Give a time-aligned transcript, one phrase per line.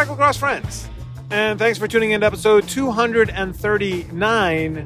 [0.00, 0.88] cyclocross friends,
[1.30, 4.78] and thanks for tuning in to episode 239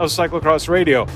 [0.00, 1.06] of Cyclocross Radio.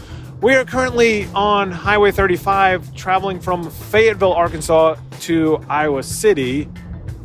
[0.43, 6.69] We are currently on Highway 35, traveling from Fayetteville, Arkansas to Iowa City.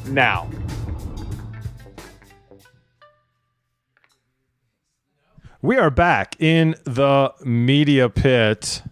[0.06, 0.48] now.
[5.62, 8.84] We are back in the media pit.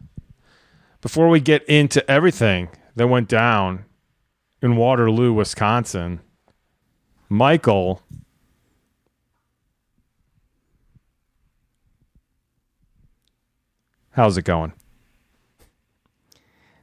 [1.00, 3.84] Before we get into everything that went down
[4.60, 6.20] in Waterloo, Wisconsin,
[7.28, 8.02] Michael.
[14.12, 14.72] How's it going?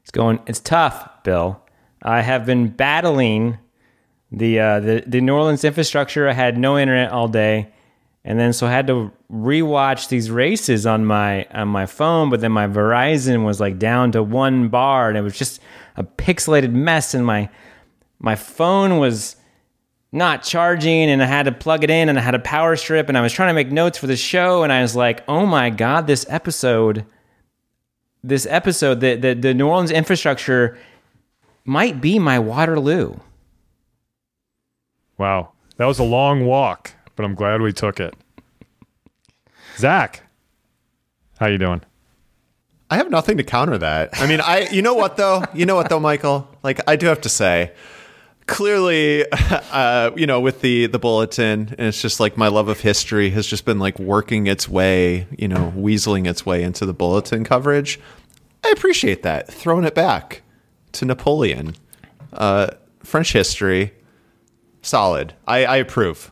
[0.01, 0.39] It's going.
[0.45, 1.61] It's tough, Bill.
[2.01, 3.57] I have been battling
[4.31, 6.29] the uh, the the New Orleans infrastructure.
[6.29, 7.73] I had no internet all day,
[8.23, 12.29] and then so I had to rewatch these races on my on my phone.
[12.29, 15.59] But then my Verizon was like down to one bar, and it was just
[15.97, 17.15] a pixelated mess.
[17.15, 17.49] And my
[18.19, 19.35] my phone was
[20.15, 23.09] not charging, and I had to plug it in, and I had a power strip,
[23.09, 25.45] and I was trying to make notes for the show, and I was like, oh
[25.45, 27.05] my god, this episode,
[28.23, 30.77] this episode, the the, the New Orleans infrastructure
[31.65, 33.17] might be my Waterloo.
[35.17, 38.15] Wow, that was a long walk, but I'm glad we took it.
[39.77, 40.23] Zach,
[41.39, 41.81] how you doing?
[42.89, 44.09] I have nothing to counter that.
[44.13, 45.43] I mean, I you know what though?
[45.53, 46.47] You know what though, Michael?
[46.63, 47.73] Like I do have to say,
[48.47, 52.79] clearly, uh, you know, with the the bulletin, and it's just like my love of
[52.79, 56.93] history has just been like working its way, you know, weaseling its way into the
[56.93, 57.99] bulletin coverage.
[58.63, 59.47] I appreciate that.
[59.47, 60.41] Throwing it back
[60.93, 61.75] to Napoleon,
[62.33, 62.67] uh,
[63.03, 63.93] French history,
[64.81, 65.33] solid.
[65.47, 66.31] I, I approve.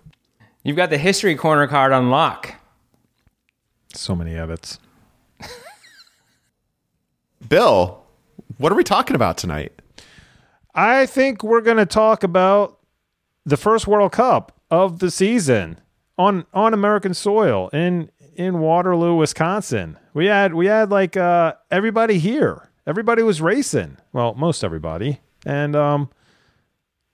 [0.63, 2.55] You've got the history corner card on lock.
[3.93, 4.77] So many of it.
[7.47, 8.03] Bill,
[8.57, 9.73] what are we talking about tonight?
[10.75, 12.79] I think we're going to talk about
[13.45, 15.79] the first World Cup of the season
[16.17, 19.97] on on American soil in in Waterloo, Wisconsin.
[20.13, 22.69] We had we had like uh, everybody here.
[22.85, 23.97] Everybody was racing.
[24.11, 26.09] Well, most everybody, and um,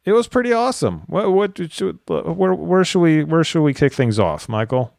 [0.06, 1.04] it was pretty awesome.
[1.08, 1.60] What what
[2.08, 4.94] where where should we where should we kick things off, Michael?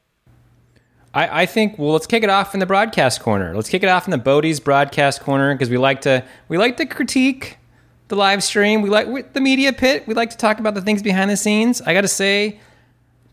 [1.13, 3.55] I, I think well, let's kick it off in the broadcast corner.
[3.55, 6.77] Let's kick it off in the Bodie's broadcast corner because we like to we like
[6.77, 7.59] to critique
[8.11, 8.83] the live stream.
[8.83, 10.07] We like the media pit.
[10.07, 11.81] We like to talk about the things behind the scenes.
[11.81, 12.61] I got to say,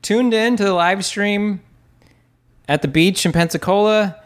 [0.02, 1.62] tuned in to the live stream
[2.70, 4.22] at the beach in Pensacola,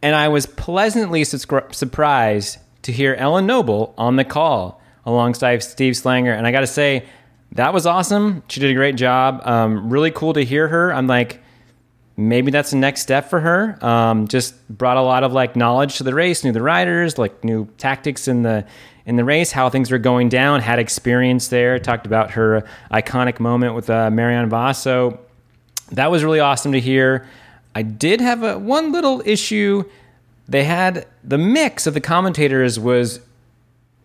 [0.00, 6.36] and I was pleasantly surprised to hear Ellen Noble on the call alongside Steve Schlanger.
[6.36, 7.04] And I got to say,
[7.52, 8.42] that was awesome.
[8.48, 9.42] She did a great job.
[9.44, 10.92] Um, really cool to hear her.
[10.92, 11.42] I'm like,
[12.16, 13.84] maybe that's the next step for her.
[13.84, 17.42] Um, just brought a lot of like knowledge to the race, knew the riders, like
[17.44, 18.66] new tactics in the
[19.04, 20.60] in the race, how things were going down.
[20.60, 21.78] Had experience there.
[21.78, 24.80] Talked about her iconic moment with uh, Marianne Vos.
[24.80, 25.18] So
[25.90, 27.26] that was really awesome to hear.
[27.74, 29.84] I did have a one little issue.
[30.48, 33.20] They had the mix of the commentators was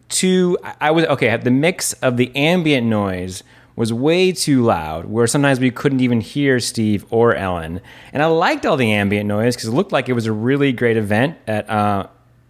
[0.09, 0.57] too.
[0.79, 1.35] I was okay.
[1.37, 3.43] The mix of the ambient noise
[3.77, 7.79] was way too loud, where sometimes we couldn't even hear Steve or Ellen.
[8.11, 10.73] And I liked all the ambient noise because it looked like it was a really
[10.73, 12.07] great event at uh,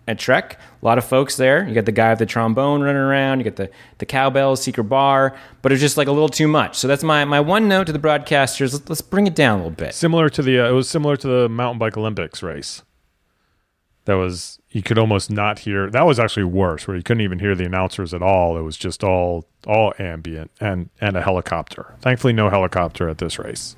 [0.07, 0.57] at Trek.
[0.81, 1.68] A lot of folks there.
[1.68, 3.39] You got the guy with the trombone running around.
[3.39, 6.77] You got the the cowbells, secret bar, but it's just like a little too much.
[6.77, 8.71] So that's my my one note to the broadcasters.
[8.71, 9.94] Let's, let's bring it down a little bit.
[9.94, 12.83] Similar to the uh, it was similar to the mountain bike Olympics race.
[14.06, 15.89] That was you could almost not hear.
[15.89, 18.57] That was actually worse, where you couldn't even hear the announcers at all.
[18.57, 21.95] It was just all all ambient and and a helicopter.
[22.00, 23.75] Thankfully, no helicopter at this race.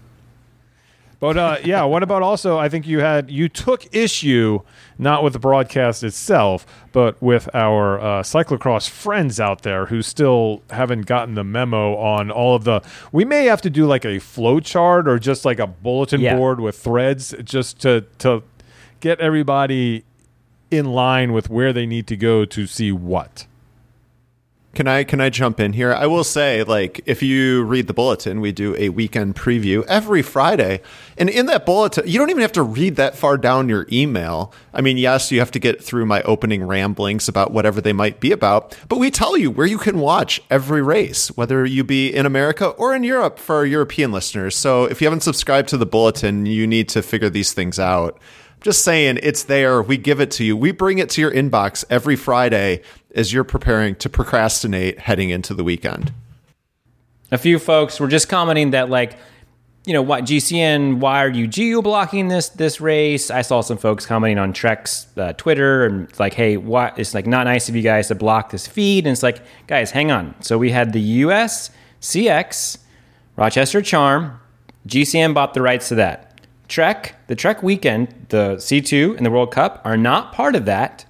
[1.22, 2.58] But uh, yeah, what about also?
[2.58, 4.60] I think you had you took issue
[4.98, 10.62] not with the broadcast itself, but with our uh, cyclocross friends out there who still
[10.70, 12.82] haven't gotten the memo on all of the.
[13.14, 16.36] We may have to do like a flow chart or just like a bulletin Yeah.
[16.36, 18.44] board with threads just to to
[19.00, 20.04] get everybody
[20.72, 23.46] in line with where they need to go to see what.
[24.76, 25.92] Can I can I jump in here?
[25.92, 30.22] I will say, like, if you read the bulletin, we do a weekend preview every
[30.22, 30.82] Friday,
[31.18, 34.54] and in that bulletin, you don't even have to read that far down your email.
[34.72, 38.20] I mean, yes, you have to get through my opening ramblings about whatever they might
[38.20, 42.14] be about, but we tell you where you can watch every race, whether you be
[42.14, 44.56] in America or in Europe for our European listeners.
[44.56, 48.20] So if you haven't subscribed to the bulletin, you need to figure these things out.
[48.62, 49.82] Just saying, it's there.
[49.82, 50.58] We give it to you.
[50.58, 52.82] We bring it to your inbox every Friday
[53.16, 56.12] as you're preparing to procrastinate heading into the weekend.
[57.32, 59.18] A few folks were just commenting that like,
[59.86, 61.00] you know, what GCN?
[61.00, 63.32] Why are you geo blocking this this race?
[63.32, 67.00] I saw some folks commenting on Trek's uh, Twitter and it's like, hey, what?
[67.00, 69.08] It's like not nice of you guys to block this feed.
[69.08, 70.36] And it's like, guys, hang on.
[70.42, 71.72] So we had the US
[72.02, 72.80] CX,
[73.38, 74.40] Rochester Charm,
[74.88, 76.29] GCN bought the rights to that.
[76.70, 81.06] Trek, the Trek weekend, the C2 and the World Cup are not part of that.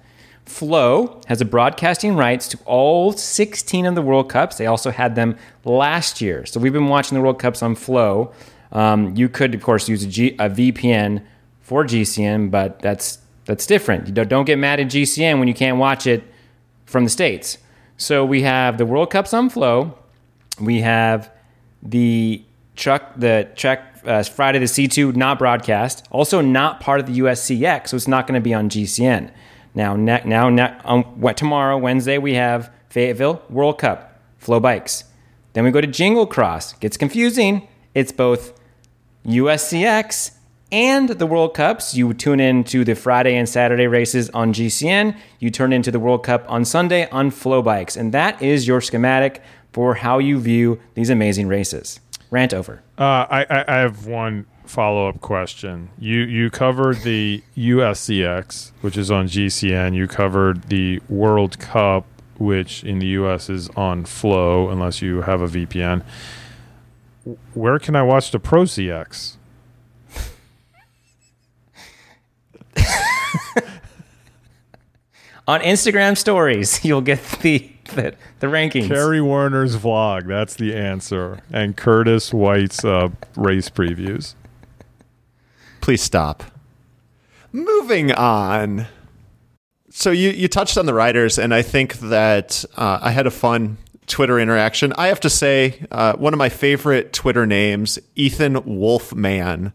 [0.46, 4.56] Flo has the broadcasting rights to all 16 of the World Cups.
[4.56, 6.44] They also had them last year.
[6.44, 8.32] So we've been watching the World Cups on Flo.
[8.72, 11.22] Um, you could, of course, use a, G, a VPN
[11.60, 14.06] for GCN, but that's that's different.
[14.06, 16.22] You don't, don't get mad at GCN when you can't watch it
[16.84, 17.58] from the States.
[17.96, 19.98] So we have the World Cups on Flo.
[20.60, 21.30] We have
[21.82, 22.44] the
[22.76, 27.88] truck, the Trek uh, Friday the C2 not broadcast, also not part of the USCX,
[27.88, 29.30] so it's not going to be on GCN.
[29.74, 35.04] Now, ne- now, ne- um, what tomorrow, Wednesday, we have Fayetteville World Cup FloBikes.
[35.52, 36.74] Then we go to Jingle Cross.
[36.74, 37.68] Gets confusing.
[37.94, 38.58] It's both
[39.26, 40.32] USCX
[40.72, 41.94] and the World Cups.
[41.94, 45.16] You tune in to the Friday and Saturday races on GCN.
[45.38, 47.96] You turn into the World Cup on Sunday on FloBikes.
[47.96, 49.42] And that is your schematic
[49.72, 52.00] for how you view these amazing races.
[52.30, 52.82] Rant over.
[52.98, 55.90] Uh, I, I, I have one follow up question.
[55.98, 59.94] You you covered the USCX, which is on GCN.
[59.96, 62.06] You covered the World Cup,
[62.38, 66.02] which in the US is on Flo, unless you have a VPN.
[67.52, 69.36] Where can I watch the Pro CX?
[75.46, 78.88] On Instagram stories, you'll get the, the, the rankings.
[78.88, 80.26] Kerry Werner's vlog.
[80.26, 81.40] That's the answer.
[81.52, 84.34] And Curtis White's uh, race previews.
[85.80, 86.44] Please stop.
[87.52, 88.86] Moving on.
[89.90, 93.30] So you you touched on the riders, and I think that uh, I had a
[93.30, 94.92] fun Twitter interaction.
[94.96, 99.72] I have to say, uh, one of my favorite Twitter names, Ethan Wolfman.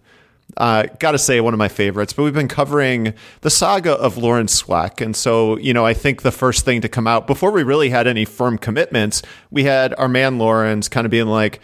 [0.58, 2.14] Uh, Got to say, one of my favorites.
[2.14, 6.22] But we've been covering the saga of Laurens Sweeck, and so you know, I think
[6.22, 9.22] the first thing to come out before we really had any firm commitments,
[9.52, 11.60] we had our man Laurens kind of being like,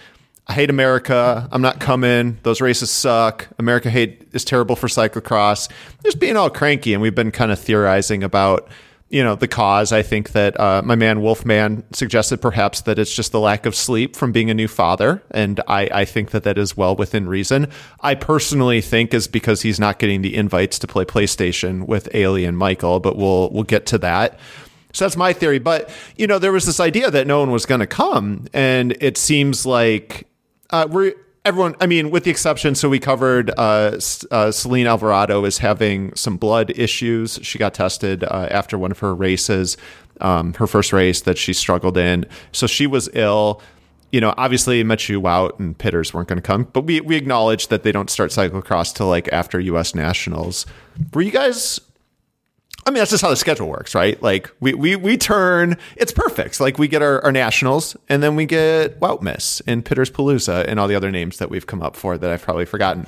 [0.48, 1.48] I hate America.
[1.52, 2.38] I'm not coming.
[2.44, 3.48] Those races suck.
[3.58, 5.70] America hate is terrible for cyclocross.
[6.04, 8.68] Just being all cranky, and we've been kind of theorizing about
[9.12, 9.92] you know the cause.
[9.92, 13.75] I think that uh, my man Wolfman suggested perhaps that it's just the lack of
[13.75, 17.28] sleep from being a new father, and I, I think that that is well within
[17.28, 17.68] reason.
[18.00, 22.58] I personally think is because he's not getting the invites to play PlayStation with and
[22.58, 24.39] Michael, but we'll we'll get to that.
[24.94, 25.60] So that's my theory.
[25.60, 28.48] But, you know, there was this idea that no one was going to come.
[28.53, 30.27] And it seems like
[30.70, 31.13] uh, we're
[31.45, 33.98] everyone, I mean, with the exception, so we covered uh, uh,
[34.51, 37.39] Ceylin Alvarado is having some blood issues.
[37.41, 39.77] She got tested uh, after one of her races,
[40.19, 42.25] um, her first race that she struggled in.
[42.51, 43.62] So she was ill.
[44.12, 47.67] You know, obviously Mechu Wout and Pitters weren't going to come, but we, we acknowledge
[47.67, 49.95] that they don't start cyclocross till like after U.S.
[49.95, 50.65] Nationals.
[51.13, 51.79] Were you guys
[52.86, 54.22] I mean, that's just how the schedule works, right?
[54.24, 56.60] Like we we we turn it's perfect.
[56.60, 60.66] Like we get our, our nationals and then we get Wout Miss and Pitters Palooza
[60.68, 63.06] and all the other names that we've come up for that I've probably forgotten.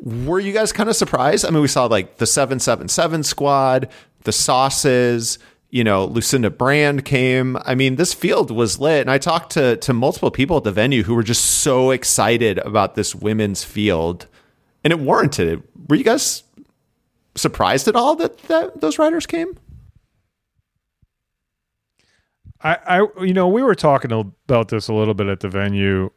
[0.00, 1.44] Were you guys kind of surprised?
[1.44, 3.88] I mean, we saw like the 777 squad,
[4.24, 5.38] the sauces,
[5.70, 7.56] you know, Lucinda Brand came.
[7.64, 9.02] I mean, this field was lit.
[9.02, 12.58] And I talked to to multiple people at the venue who were just so excited
[12.58, 14.26] about this women's field.
[14.82, 15.62] And it warranted it.
[15.88, 16.42] Were you guys
[17.34, 19.58] surprised at all that, that those riders came?
[22.62, 26.10] I, I, you know, we were talking about this a little bit at the venue,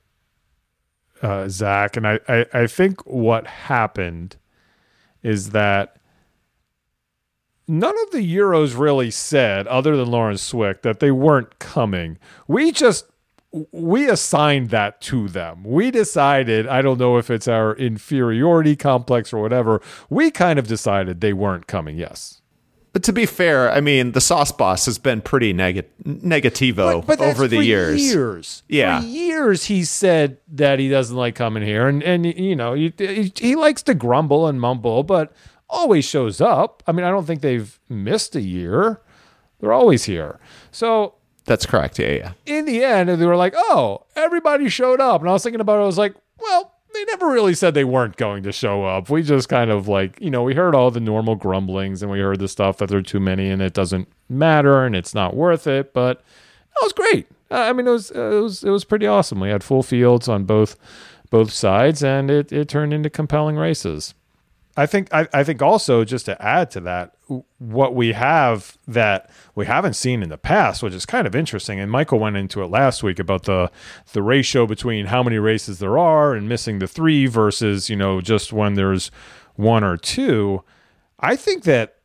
[1.21, 4.37] uh, Zach, and I, I, I think what happened
[5.23, 5.97] is that
[7.67, 12.19] none of the Euros really said, other than Laurens Sweeck, that they weren't coming.
[12.47, 13.05] We just
[13.71, 15.63] we assigned that to them.
[15.63, 20.67] We decided, I don't know if it's our inferiority complex or whatever, we kind of
[20.67, 21.97] decided they weren't coming.
[21.97, 22.41] Yes.
[22.91, 27.17] But to be fair, I mean, the sauce boss has been pretty neg- negativo But-
[27.17, 28.01] but over the for years.
[28.01, 29.01] Years, Yeah.
[29.01, 32.93] For years, he said that he doesn't like coming here, and and you know he
[33.35, 35.33] he likes to grumble and mumble, but
[35.69, 36.83] always shows up.
[36.87, 39.01] I mean, I don't think they've missed a year.
[39.59, 40.39] They're always here.
[40.71, 41.99] So That's correct.
[41.99, 42.31] Yeah, yeah.
[42.45, 45.79] in the end, they were like, "Oh, everybody showed up," and I was thinking about
[45.79, 45.83] it.
[45.83, 49.09] I was like, "Well." They never really said they weren't going to show up.
[49.09, 52.21] We just kind of like, you know, we heard all the normal grumblings and we
[52.21, 55.35] heard the stuff that there are too many and it doesn't matter and it's not
[55.35, 55.93] worth it.
[55.93, 57.27] But that was great.
[57.51, 59.41] Uh, I mean, it was uh, it was it was pretty awesome.
[59.41, 60.77] We had full fields on both
[61.29, 64.13] both sides, and it it turned into compelling races.
[64.77, 67.15] I think I, I think also just to add to that,
[67.59, 71.79] what we have that we haven't seen in the past, which is kind of interesting,
[71.79, 73.71] and Michael went into it last week about the
[74.11, 78.19] the ratio between how many races there are and missing the three versus you know
[78.19, 79.11] just when there's
[79.55, 80.63] one or two.
[81.19, 81.95] I think that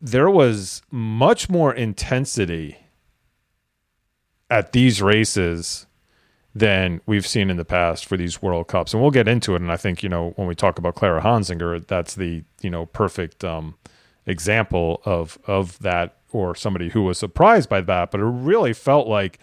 [0.00, 2.78] there was much more intensity
[4.48, 5.86] at these races
[6.54, 8.92] than we've seen in the past for these World Cups.
[8.92, 9.62] And we'll get into it.
[9.62, 12.86] And I think, you know, when we talk about Clara Honsinger, that's the, you know,
[12.86, 13.74] perfect um,
[14.26, 18.10] example of of that or somebody who was surprised by that.
[18.10, 19.38] But it really felt like,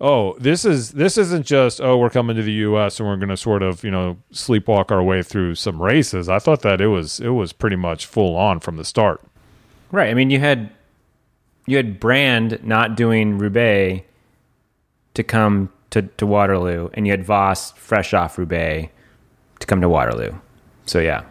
[0.00, 3.36] oh, this is this isn't just, oh, we're coming to the US and we're gonna
[3.36, 6.28] sort of, you know, sleepwalk our way through some races.
[6.28, 9.20] I thought that it was it was pretty much full on from the start.
[9.90, 10.10] Right.
[10.10, 10.70] I mean, you had
[11.66, 14.04] you had Brand not doing Roubaix
[15.14, 18.92] to come to, to Waterloo, and you had Vos fresh off Roubaix
[19.60, 20.34] to come to Waterloo.
[20.86, 21.22] So yeah,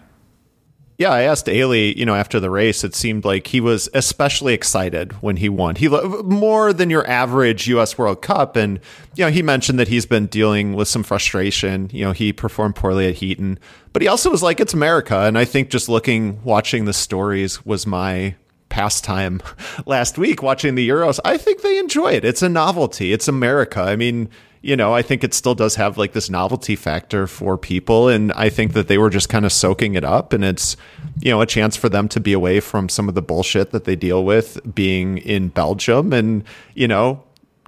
[0.98, 4.54] Yeah, I asked Eli, you know, after the race, it seemed like he was especially
[4.54, 5.76] excited when he won.
[5.76, 8.80] He more than your average US World Cup and
[9.16, 11.90] you know, he mentioned that he's been dealing with some frustration.
[11.92, 13.60] You know, he performed poorly at Heaton,
[13.92, 17.66] but he also was like it's America and I think just looking watching the stories
[17.66, 18.36] was my
[18.70, 19.40] pastime
[19.86, 21.20] last week watching the Euros.
[21.24, 22.26] I think they enjoy it.
[22.26, 23.14] It's a novelty.
[23.14, 23.82] It's America.
[23.82, 24.30] I mean,
[24.64, 28.08] you know, I think it still does have like this novelty factor for people.
[28.08, 30.32] And I think that they were just kind of soaking it up.
[30.32, 30.78] And it's,
[31.20, 33.84] you know, a chance for them to be away from some of the bullshit that
[33.84, 37.22] they deal with being in Belgium and, you know,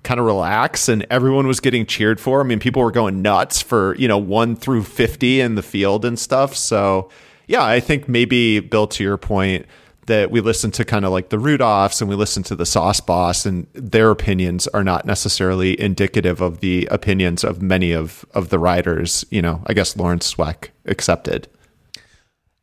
[0.03, 0.87] kind of relax.
[0.87, 2.39] And everyone was getting cheered for.
[2.39, 6.05] I mean, people were going nuts for, you know, one through 50 in the field
[6.05, 6.55] and stuff.
[6.55, 7.09] So,
[7.45, 9.65] yeah, I think maybe, Bill, to your point,
[10.05, 12.99] that we listen to kind of like the Rudolphs and we listen to the Sauce
[12.99, 18.49] Boss, and their opinions are not necessarily indicative of the opinions of many of of
[18.49, 19.25] the riders.
[19.29, 21.47] You know, I guess Laurens Sweeck accepted.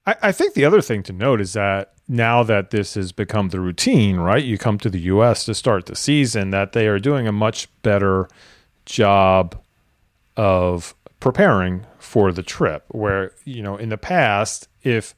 [0.06, 3.48] I, I think the other thing to note is that now that this has become
[3.48, 4.42] the routine, right?
[4.42, 5.44] You come to the U.S.
[5.46, 8.28] to start the season, that they are doing a much better
[8.84, 9.60] job
[10.36, 12.84] of preparing for the trip.
[12.88, 15.14] Where you know, in the past, if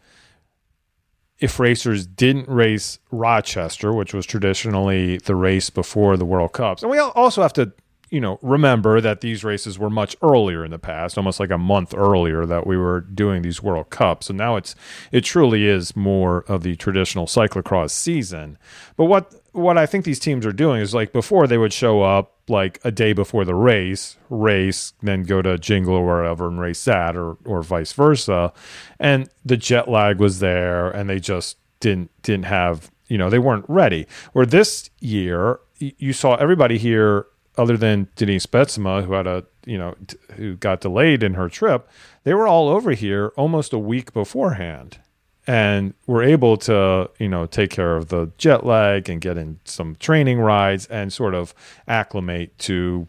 [1.44, 6.90] if racers didn't race Rochester, which was traditionally the race before the World Cups, and
[6.90, 7.70] we also have to,
[8.08, 11.58] you know, remember that these races were much earlier in the past, almost like a
[11.58, 14.28] month earlier that we were doing these World Cups.
[14.28, 14.74] So now it's
[15.12, 18.56] it truly is more of the traditional cyclocross season.
[18.96, 22.00] But what what I think these teams are doing is like before they would show
[22.00, 26.60] up like a day before the race, race, then go to Jingle or wherever and
[26.60, 28.52] race that, or or vice versa.
[28.98, 33.38] And the jet lag was there, and they just didn't didn't have you know they
[33.38, 34.06] weren't ready.
[34.32, 39.78] Where this year you saw everybody here, other than Denise Betsema, who had a you
[39.78, 41.88] know t- who got delayed in her trip,
[42.24, 44.98] they were all over here almost a week beforehand
[45.46, 49.58] and we're able to you know take care of the jet lag and get in
[49.64, 51.54] some training rides and sort of
[51.86, 53.08] acclimate to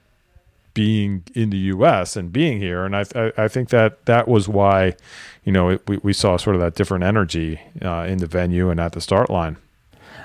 [0.74, 2.18] being in the U.S.
[2.18, 2.86] and being here.
[2.86, 4.96] And I I, I think that that was why
[5.44, 8.70] you know it, we we saw sort of that different energy uh, in the venue
[8.70, 9.58] and at the start line.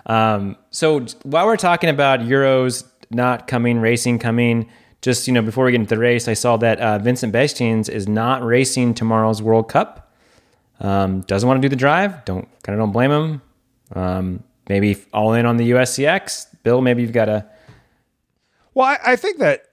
[0.07, 4.69] Um, so while we're talking about Euros not coming, racing coming,
[5.02, 7.88] just you know, before we get into the race, I saw that uh, Vincent Baestaens
[7.88, 10.10] is not racing tomorrow's World Cup.
[10.81, 12.25] Um, doesn't want to do the drive.
[12.25, 13.43] Don't kind of don't blame him.
[13.95, 16.47] Um, maybe all in on the USCX.
[16.63, 17.47] Bill, maybe you've got a
[18.75, 19.65] Well, I, I think that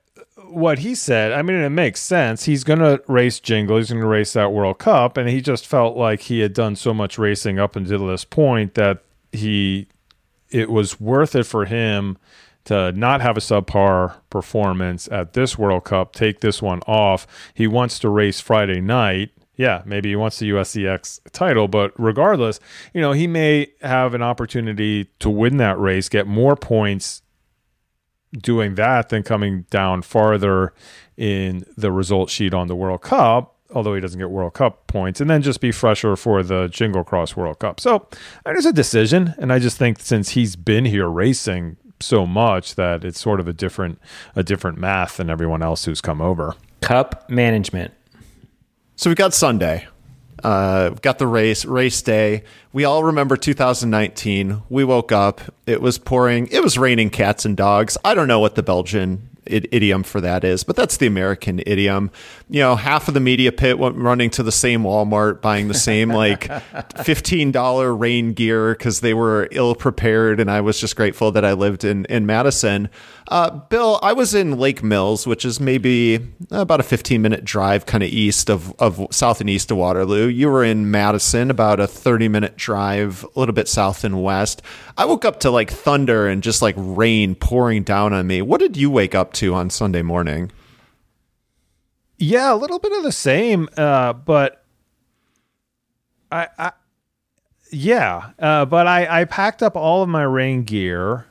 [0.49, 2.45] what he said, I mean, it makes sense.
[2.45, 3.77] He's going to race Jingle.
[3.77, 5.17] He's going to race that World Cup.
[5.17, 8.75] And he just felt like he had done so much racing up until this point
[8.75, 9.87] that he,
[10.49, 12.17] it was worth it for him
[12.65, 17.25] to not have a subpar performance at this World Cup, take this one off.
[17.53, 19.31] He wants to race Friday night.
[19.57, 22.59] Yeah, maybe he wants the USCX title, but regardless,
[22.93, 27.23] you know, he may have an opportunity to win that race, get more points
[28.31, 30.73] doing that than coming down farther
[31.17, 35.19] in the result sheet on the World Cup, although he doesn't get World Cup points,
[35.19, 37.79] and then just be fresher for the Jingle Cross World Cup.
[37.79, 38.07] So
[38.45, 43.03] it's a decision, and I just think since he's been here racing so much that
[43.03, 43.99] it's sort of a different
[44.35, 46.53] a different math than everyone else who's come over.
[46.81, 47.93] Cup management.
[48.97, 49.87] So we've got Sunday.
[50.43, 52.43] Uh, got the race, race day.
[52.73, 54.63] We all remember 2019.
[54.69, 55.39] We woke up.
[55.67, 56.47] It was pouring.
[56.47, 57.95] It was raining cats and dogs.
[58.03, 62.09] I don't know what the Belgian idiom for that is, but that's the American idiom.
[62.49, 65.73] You know, half of the media pit went running to the same Walmart, buying the
[65.73, 70.39] same like $15 rain gear because they were ill prepared.
[70.39, 72.89] And I was just grateful that I lived in, in Madison.
[73.27, 77.85] Uh, Bill, I was in Lake Mills, which is maybe about a 15 minute drive
[77.85, 80.27] kind of east of, of south and east of Waterloo.
[80.27, 84.61] You were in Madison, about a 30 minute drive, a little bit south and west.
[84.97, 88.41] I woke up to like thunder and just like rain pouring down on me.
[88.41, 90.51] What did you wake up to on Sunday morning?
[92.17, 94.63] Yeah, a little bit of the same, uh, but
[96.31, 96.71] I, I
[97.71, 101.25] yeah, uh, but I, I packed up all of my rain gear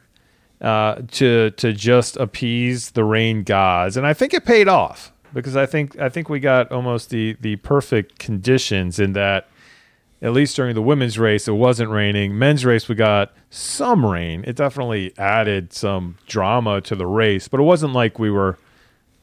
[0.61, 5.57] uh, to to just appease the rain gods, and I think it paid off because
[5.57, 9.49] I think I think we got almost the the perfect conditions in that.
[10.23, 12.39] At least during the women's race, it wasn't raining.
[12.39, 14.45] Men's race, we got some rain.
[14.47, 18.57] It definitely added some drama to the race, but it wasn't like we were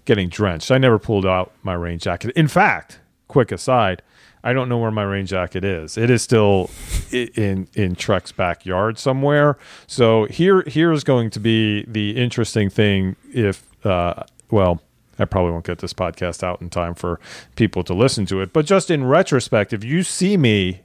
[0.05, 0.71] getting drenched.
[0.71, 2.31] I never pulled out my rain jacket.
[2.35, 4.01] In fact, quick aside,
[4.43, 5.97] I don't know where my rain jacket is.
[5.97, 6.69] It is still
[7.11, 9.57] in in Trek's backyard somewhere.
[9.87, 13.15] So here here's going to be the interesting thing.
[13.33, 14.81] If uh, well,
[15.17, 17.19] I probably won't get this podcast out in time for
[17.55, 18.51] people to listen to it.
[18.51, 20.81] But just in retrospect, if you see me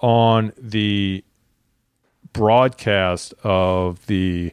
[0.00, 1.24] on the
[2.32, 4.52] broadcast of the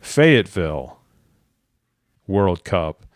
[0.00, 0.98] Fayetteville
[2.26, 3.06] World Cup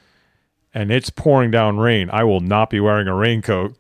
[0.75, 3.77] and it's pouring down rain, I will not be wearing a raincoat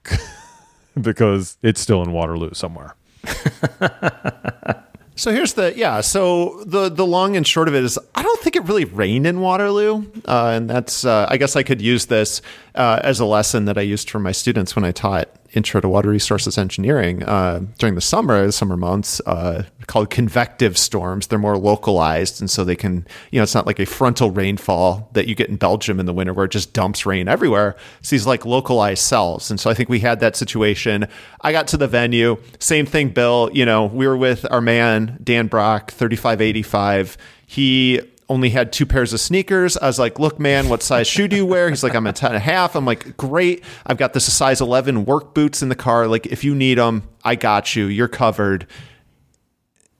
[1.00, 2.94] because it's still in Waterloo somewhere.
[5.16, 6.00] So here's the yeah.
[6.00, 9.26] So the the long and short of it is, I don't think it really rained
[9.26, 12.42] in Waterloo, uh, and that's uh, I guess I could use this
[12.74, 15.88] uh, as a lesson that I used for my students when I taught intro to
[15.88, 21.26] water resources engineering uh, during the summer, the summer months, uh, called convective storms.
[21.26, 25.10] They're more localized, and so they can, you know, it's not like a frontal rainfall
[25.12, 27.76] that you get in Belgium in the winter where it just dumps rain everywhere.
[28.00, 31.06] It's these like localized cells, and so I think we had that situation.
[31.40, 33.50] I got to the venue, same thing, Bill.
[33.52, 37.16] You know, we were with our man Dan Brock, thirty five eighty five.
[37.46, 39.76] He only had two pairs of sneakers.
[39.76, 41.68] I was like, look, man, what size shoe do you wear?
[41.68, 42.74] He's like, I'm a 10 and a half.
[42.74, 43.62] I'm like, great.
[43.86, 46.06] I've got this size 11 work boots in the car.
[46.06, 47.86] Like, if you need them, I got you.
[47.86, 48.66] You're covered.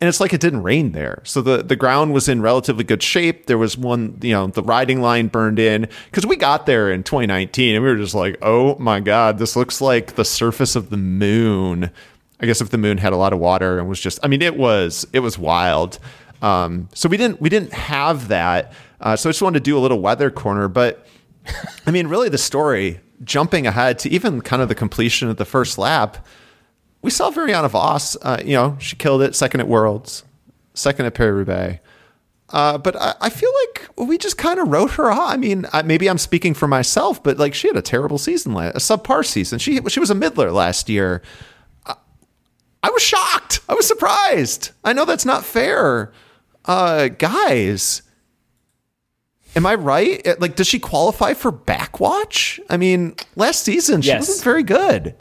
[0.00, 1.22] And it's like it didn't rain there.
[1.24, 3.46] So the, the ground was in relatively good shape.
[3.46, 7.04] There was one, you know, the riding line burned in because we got there in
[7.04, 10.90] 2019 and we were just like, oh my God, this looks like the surface of
[10.90, 11.90] the moon.
[12.40, 14.42] I guess if the moon had a lot of water and was just, I mean,
[14.42, 15.98] it was, it was wild.
[16.44, 18.74] Um, so we didn't we didn't have that.
[19.00, 21.07] Uh, so I just wanted to do a little weather corner, but
[21.87, 25.46] I mean, really, the story jumping ahead to even kind of the completion of the
[25.46, 26.26] first lap,
[27.00, 28.16] we saw Marianne Vos.
[28.20, 29.35] Uh, you know, she killed it.
[29.35, 30.22] Second at Worlds,
[30.74, 31.80] second at Paris Roubaix.
[32.50, 35.33] Uh, but I, I, feel like we just kind of wrote her off.
[35.33, 38.54] I mean, I, maybe I'm speaking for myself, but like she had a terrible season,
[38.54, 39.59] a subpar season.
[39.59, 41.22] She she was a middler last year.
[41.87, 41.94] I,
[42.83, 43.61] I was shocked.
[43.66, 44.72] I was surprised.
[44.85, 46.12] I know that's not fair
[46.64, 48.03] uh, guys,
[49.57, 50.40] am I right?
[50.40, 52.61] Like, does she qualify for backwatch?
[52.70, 54.29] I mean, last season she yes.
[54.29, 55.14] wasn't very good.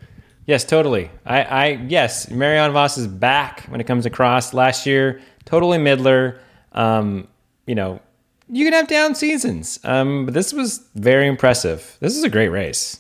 [0.46, 1.10] Yes, totally.
[1.26, 4.54] I, I yes, Marianne Vos is back when it comes across.
[4.54, 6.40] Last year, totally middler.
[6.74, 7.28] Um,
[7.66, 8.02] you know,
[8.50, 11.98] you can have down seasons, um, but this was very impressive.
[12.02, 13.00] This is a great race.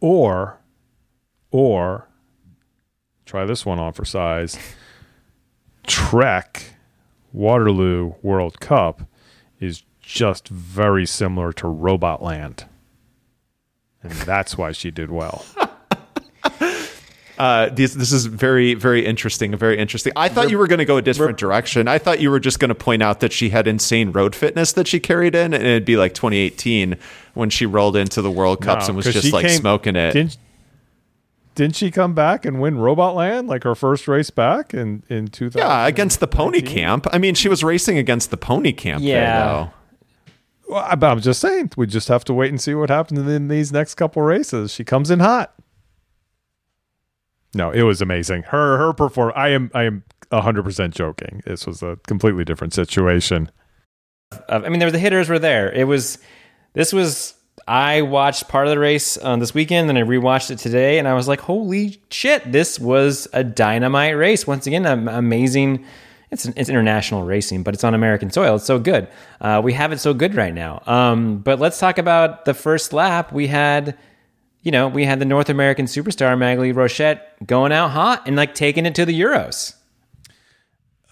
[0.00, 0.60] Or,
[1.50, 2.08] or
[3.24, 4.56] try this one on for size.
[5.86, 6.75] Trek
[7.36, 9.02] Waterloo World Cup
[9.60, 12.64] is just very similar to Robot Land.
[14.02, 15.44] And that's why she did well.
[17.38, 19.54] Uh, this, this is very, very interesting.
[19.54, 20.10] Very interesting.
[20.16, 21.86] I thought you were going to go a different direction.
[21.86, 24.72] I thought you were just going to point out that she had insane road fitness
[24.72, 26.96] that she carried in, and it'd be like 2018
[27.34, 30.12] when she rolled into the World Cups no, and was just like came, smoking it.
[30.12, 30.38] Didn't,
[31.56, 35.26] didn't she come back and win Robot Land like her first race back in in
[35.26, 35.58] 2000?
[35.58, 37.06] Yeah, against the Pony Camp.
[37.12, 39.02] I mean, she was racing against the Pony Camp.
[39.02, 39.54] Yeah.
[39.54, 39.72] There,
[40.68, 43.72] well, I'm just saying, we just have to wait and see what happens in these
[43.72, 44.72] next couple races.
[44.72, 45.54] She comes in hot.
[47.54, 48.42] No, it was amazing.
[48.44, 49.32] Her her perform.
[49.34, 51.42] I am I am 100 percent joking.
[51.46, 53.50] This was a completely different situation.
[54.48, 55.72] I mean, there were the hitters were there.
[55.72, 56.18] It was
[56.74, 57.32] this was.
[57.68, 61.08] I watched part of the race um, this weekend, and I rewatched it today, and
[61.08, 62.50] I was like, "Holy shit!
[62.50, 64.86] This was a dynamite race once again.
[64.86, 65.84] An amazing."
[66.30, 68.56] It's it's international racing, but it's on American soil.
[68.56, 69.08] It's so good.
[69.40, 70.82] Uh, we have it so good right now.
[70.86, 73.32] Um, but let's talk about the first lap.
[73.32, 73.96] We had
[74.66, 78.52] you know, we had the North American superstar Maghalie Rochette going out hot and like
[78.52, 79.76] taking it to the Euros.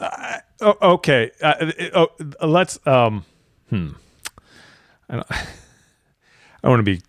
[0.00, 2.84] Uh, okay, uh, uh, let's.
[2.84, 3.24] Um,
[3.70, 3.90] hmm.
[5.08, 5.26] I don't,
[6.64, 7.02] I want to be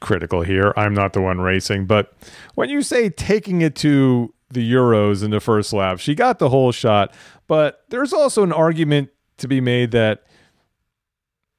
[0.00, 0.72] critical here.
[0.76, 2.12] I'm not the one racing, but
[2.54, 6.50] when you say taking it to the Euros in the first lap, she got the
[6.50, 7.14] whole shot.
[7.46, 10.24] But there's also an argument to be made that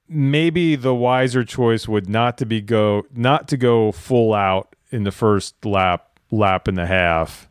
[0.08, 5.04] maybe the wiser choice would not to be go not to go full out in
[5.04, 7.50] the first lap lap and a half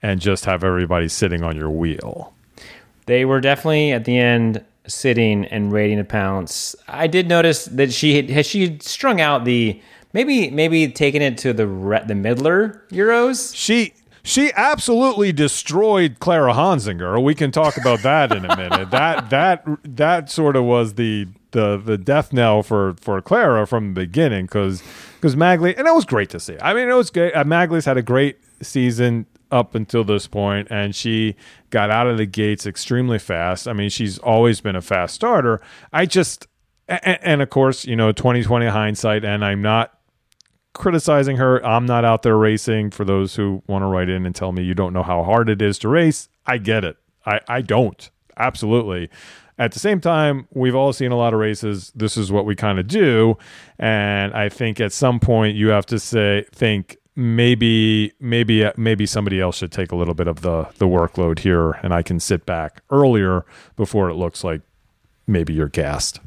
[0.00, 2.34] and just have everybody sitting on your wheel.
[3.06, 6.74] They were definitely at the end sitting and waiting to pounce.
[6.88, 9.80] I did notice that she had, has she strung out the
[10.12, 11.66] maybe maybe taking it to the
[12.06, 13.54] the middler euros.
[13.54, 17.22] She she absolutely destroyed Clara Honsinger.
[17.22, 18.90] We can talk about that in a minute.
[18.90, 23.94] that that that sort of was the the the death knell for for Clara from
[23.94, 24.82] the beginning because
[25.14, 26.56] because Maghalie and it was great to see.
[26.60, 27.34] I mean, it was great.
[27.34, 31.36] Uh, Maghalie's had a great season up until this point, and she
[31.70, 33.66] got out of the gates extremely fast.
[33.66, 35.60] I mean, she's always been a fast starter.
[35.92, 36.46] I just
[36.88, 39.98] and, and of course, you know, twenty twenty hindsight, and I'm not
[40.74, 41.64] criticizing her.
[41.64, 42.90] I'm not out there racing.
[42.90, 45.48] For those who want to write in and tell me you don't know how hard
[45.48, 46.96] it is to race, I get it.
[47.26, 49.10] I I don't absolutely.
[49.60, 51.90] At the same time, we've all seen a lot of races.
[51.92, 53.36] This is what we kind of do,
[53.78, 59.40] and I think at some point you have to say think maybe maybe maybe somebody
[59.40, 62.46] else should take a little bit of the the workload here, and I can sit
[62.46, 63.44] back earlier
[63.76, 64.62] before it looks like
[65.26, 66.20] maybe you're gassed.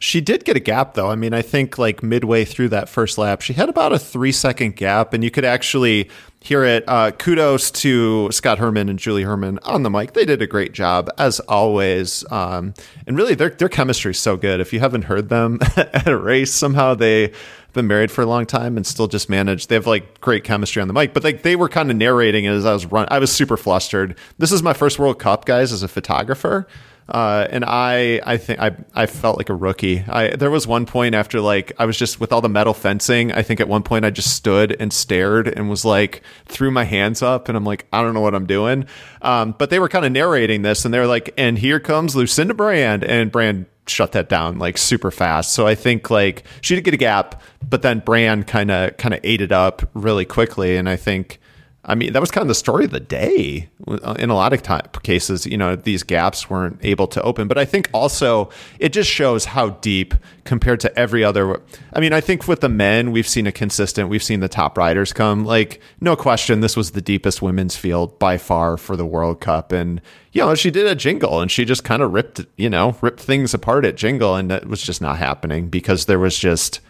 [0.00, 1.08] She did get a gap though.
[1.08, 4.32] I mean, I think like midway through that first lap, she had about a three
[4.32, 6.84] second gap, and you could actually hear it.
[6.88, 10.12] Uh, kudos to Scott Herman and Julie Herman on the mic.
[10.12, 12.24] They did a great job as always.
[12.32, 12.74] Um,
[13.06, 14.58] and really, their their chemistry is so good.
[14.60, 17.32] If you haven't heard them at a race, somehow they
[17.74, 19.66] been married for a long time and still just manage.
[19.66, 22.46] They have like great chemistry on the mic, but like they were kind of narrating
[22.46, 23.06] as I was run.
[23.10, 24.16] I was super flustered.
[24.38, 26.66] This is my first World Cup, guys, as a photographer.
[27.08, 30.02] Uh, and I, I think I, I felt like a rookie.
[30.08, 33.30] I, there was one point after like I was just with all the metal fencing.
[33.30, 36.84] I think at one point I just stood and stared and was like threw my
[36.84, 38.86] hands up and I'm like I don't know what I'm doing.
[39.20, 42.54] Um, but they were kind of narrating this and they're like, and here comes Lucinda
[42.54, 45.52] Brand and Brand shut that down like super fast.
[45.52, 49.14] So I think like she did get a gap, but then Brand kind of kind
[49.14, 50.76] of ate it up really quickly.
[50.76, 51.38] And I think
[51.86, 53.68] I mean, that was kind of the story of the day.
[53.86, 57.46] Uh, in a lot of time, cases, you know, these gaps weren't able to open.
[57.46, 61.60] But I think also it just shows how deep compared to every other.
[61.92, 64.08] I mean, I think with the men, we've seen a consistent.
[64.08, 65.44] We've seen the top riders come.
[65.44, 69.70] Like, no question, this was the deepest women's field by far for the World Cup.
[69.72, 70.00] And
[70.32, 73.20] you know, she did a jingle, and she just kind of ripped, you know, ripped
[73.20, 76.80] things apart at jingle, and it was just not happening because there was just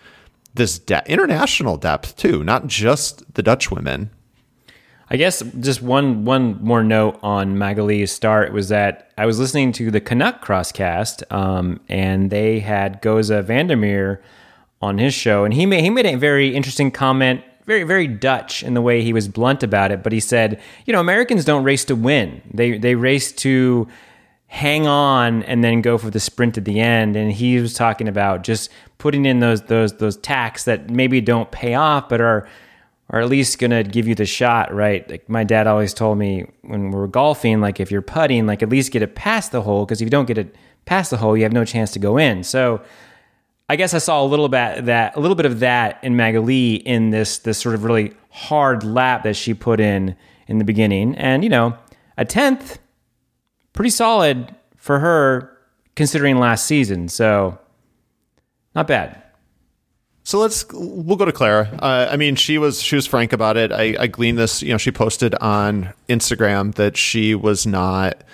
[0.55, 4.11] this de- international depth too, not just the Dutch women.
[5.15, 9.71] I guess just one one more note on Maghalie's start was that I was listening
[9.75, 14.21] to the Canuck Crosscast, um, and they had Goza Vandermeer
[14.83, 18.65] on his show, and he made he made a very interesting comment, very very Dutch
[18.65, 20.03] in the way he was blunt about it.
[20.03, 23.87] But he said, you know, Americans don't race to win; they they race to
[24.49, 27.15] hang on and then go for the sprint at the end.
[27.15, 31.53] And he was talking about just putting in those those those tacks that maybe don't
[31.53, 32.49] pay off, but are
[33.11, 35.09] or at least gonna give you the shot, right?
[35.09, 38.63] Like my dad always told me when we were golfing, like if you're putting, like
[38.63, 40.55] at least get it past the hole, because if you don't get it
[40.87, 42.43] past the hole, you have no chance to go in.
[42.43, 42.83] So
[43.69, 46.83] I guess I saw a little bit that a little bit of that in Maghalie
[46.83, 51.15] in this this sort of really hard lap that she put in in the beginning,
[51.17, 51.77] and you know,
[52.19, 52.79] a tenth,
[53.73, 55.59] pretty solid for her
[55.97, 57.09] considering last season.
[57.09, 57.59] So
[58.75, 59.24] not bad.
[60.27, 61.69] So let's we'll go to Clara.
[61.81, 63.71] Uh, I mean, she was she was frank about it.
[63.71, 64.63] I, I gleaned this.
[64.63, 68.25] You know, she posted on Instagram that she was not.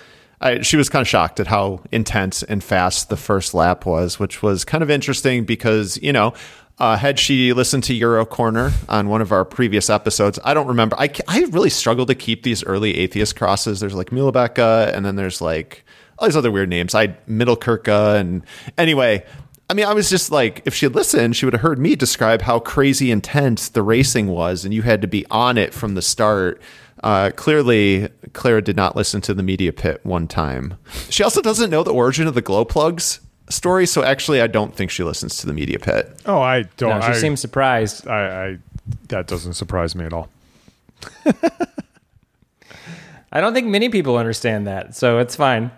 [0.40, 4.18] I, she was kind of shocked at how intense and fast the first lap was,
[4.18, 6.32] which was kind of interesting because you know.
[6.78, 10.66] Uh, had she listened to Euro Corner on one of our previous episodes, I don't
[10.66, 10.96] remember.
[10.98, 13.80] I, I really struggle to keep these early Ethias crosses.
[13.80, 15.84] There's like Milebeka, and then there's like
[16.18, 16.94] all these other weird names.
[16.94, 18.44] I Middelkerke, and
[18.78, 19.26] anyway,
[19.70, 21.94] I mean, I was just like, if she had listened, she would have heard me
[21.94, 25.94] describe how crazy intense the racing was, and you had to be on it from
[25.94, 26.60] the start.
[27.04, 30.76] Uh, clearly, Clara did not listen to the media pit one time.
[31.08, 34.74] She also doesn't know the origin of the glow plugs story, so actually, I don't
[34.74, 36.20] think she listens to the media pit.
[36.26, 36.98] Oh, I don't.
[36.98, 38.08] No, she I, seems surprised.
[38.08, 38.58] I, I
[39.06, 40.28] that doesn't surprise me at all.
[43.32, 45.70] I don't think many people understand that, so it's fine.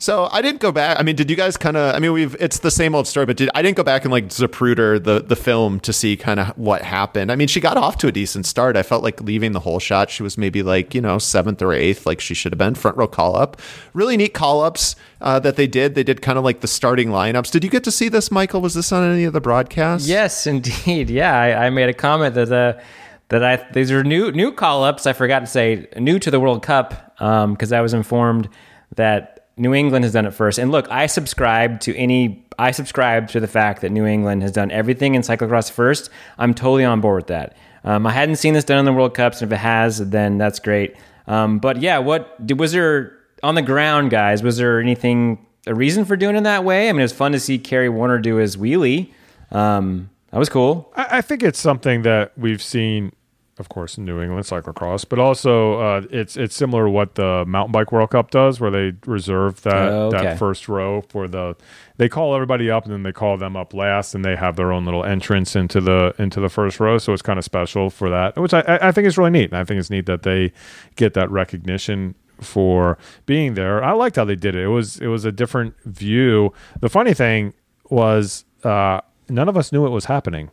[0.00, 0.98] So I didn't go back.
[0.98, 1.94] I mean, did you guys kind of?
[1.94, 4.10] I mean, we've it's the same old story, but did I didn't go back and
[4.10, 7.30] like Zapruder the the film to see kind of what happened.
[7.30, 8.78] I mean, she got off to a decent start.
[8.78, 10.08] I felt like leaving the whole shot.
[10.08, 12.96] She was maybe like you know seventh or eighth, like she should have been front
[12.96, 13.60] row call up.
[13.92, 15.94] Really neat call ups uh, that they did.
[15.94, 17.50] They did kind of like the starting lineups.
[17.50, 18.62] Did you get to see this, Michael?
[18.62, 20.08] Was this on any of the broadcasts?
[20.08, 21.10] Yes, indeed.
[21.20, 22.80] Yeah, I, I made a comment that uh,
[23.28, 25.06] that I these are new new call ups.
[25.06, 28.48] I forgot to say new to the World Cup because I was informed
[28.96, 30.58] that New England has done it first.
[30.58, 32.44] And look, I subscribe to any.
[32.58, 36.10] I subscribe to the fact that New England has done everything in cyclocross first.
[36.38, 37.56] I'm totally on board with that.
[37.84, 40.38] Um, I hadn't seen this done in the World Cups, and if it has, then
[40.38, 40.96] that's great.
[41.26, 44.42] Um, but yeah, what was there on the ground, guys?
[44.42, 46.88] Was there anything a reason for doing it that way?
[46.88, 49.12] I mean, it was fun to see Kerry Werner do his wheelie.
[49.50, 50.92] Um, that was cool.
[50.96, 53.12] I, I think it's something that we've seen,
[53.60, 57.44] of course, in New England cyclocross, but also uh, it's it's similar to what the
[57.46, 60.22] mountain bike World Cup does, where they reserve that Oh, okay.
[60.24, 61.54] that first row for the.
[61.98, 64.72] They call everybody up, and then they call them up last, and they have their
[64.72, 66.98] own little entrance into the into the first row.
[66.98, 69.50] So it's kind of special for that, which I, I I think is really neat.
[69.50, 70.52] And I think it's neat that they
[70.96, 72.96] get that recognition for
[73.26, 73.84] being there.
[73.84, 74.62] I liked how they did it.
[74.64, 76.52] It was it was a different view.
[76.80, 77.52] The funny thing
[77.90, 80.50] was uh, none of us knew it was happening.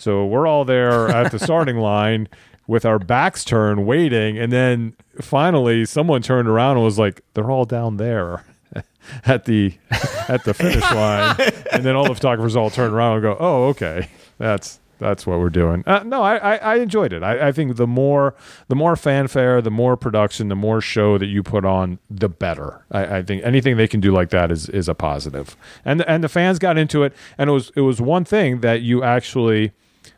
[0.00, 2.26] So we're all there at the starting line
[2.66, 7.50] with our backs turned, waiting, and then finally someone turned around and was like, "They're
[7.50, 8.44] all down there."
[9.24, 9.74] At the
[10.28, 11.34] at the finish line,
[11.72, 14.08] and then all the photographers all turn around and go, "Oh, okay,
[14.38, 17.22] that's that's what we're doing." Uh, no, I, I, I enjoyed it.
[17.22, 18.34] I, I think the more
[18.68, 22.84] the more fanfare, the more production, the more show that you put on, the better.
[22.92, 25.56] I, I think anything they can do like that is is a positive.
[25.84, 28.82] And and the fans got into it, and it was it was one thing that
[28.82, 29.72] you actually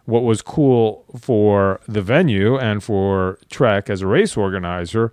[0.05, 5.13] what was cool for the venue and for Trek as a race organizer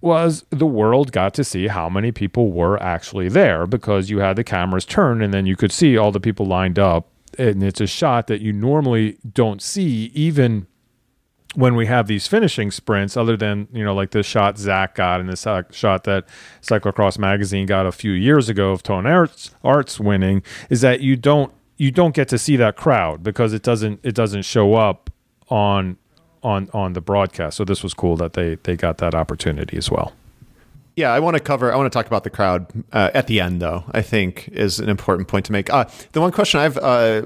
[0.00, 4.36] was the world got to see how many people were actually there because you had
[4.36, 7.08] the cameras turn and then you could see all the people lined up.
[7.38, 10.66] And it's a shot that you normally don't see even
[11.54, 15.20] when we have these finishing sprints other than you know like the shot zach got
[15.20, 16.28] and the shot that
[16.62, 21.16] cyclocross magazine got a few years ago of Toon Aerts, Aerts winning is that you
[21.16, 25.08] don't you don't get to see that crowd because it doesn't it doesn't show up
[25.48, 25.96] on
[26.42, 29.90] on on the broadcast so this was cool that they they got that opportunity as
[29.90, 30.12] well
[30.96, 31.72] Yeah, I want to cover.
[31.72, 33.84] I want to talk about the crowd uh, at the end, though.
[33.92, 35.70] I think is an important point to make.
[35.72, 37.22] Uh, the one question I've uh,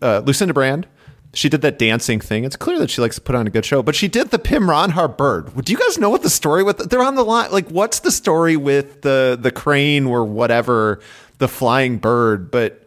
[0.00, 0.86] uh, Lucinda Brand.
[1.32, 2.44] She did that dancing thing.
[2.44, 4.38] It's clear that she likes to put on a good show, but she did the
[4.38, 5.50] Pim Ronhaar bird.
[5.64, 6.78] Do you guys know what the story with?
[6.90, 7.50] They're on the line.
[7.50, 11.00] Like, what's the story with the the crane or whatever,
[11.38, 12.52] the flying bird?
[12.52, 12.83] But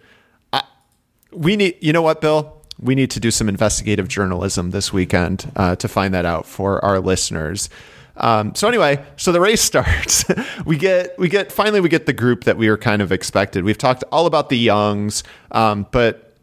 [1.31, 1.77] we need.
[1.81, 2.53] You know what, Bill?
[2.79, 6.83] We need to do some investigative journalism this weekend uh, to find that out for
[6.85, 7.69] our listeners.
[8.17, 10.25] Um, so anyway, so the race starts.
[10.65, 13.63] we get we get finally we get the group that we were kind of expected.
[13.63, 16.35] We've talked all about the youngs, um, but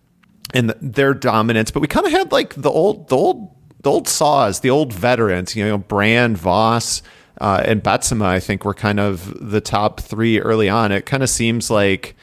[0.52, 3.50] and their dominance, but we kind of had like the old the old
[3.82, 5.54] the old saws, the old veterans.
[5.56, 7.02] You know, Brand, Vos,
[7.40, 8.24] uh, and Betsema.
[8.24, 10.92] I think were kind of the top three early on.
[10.92, 12.16] It kind of seems like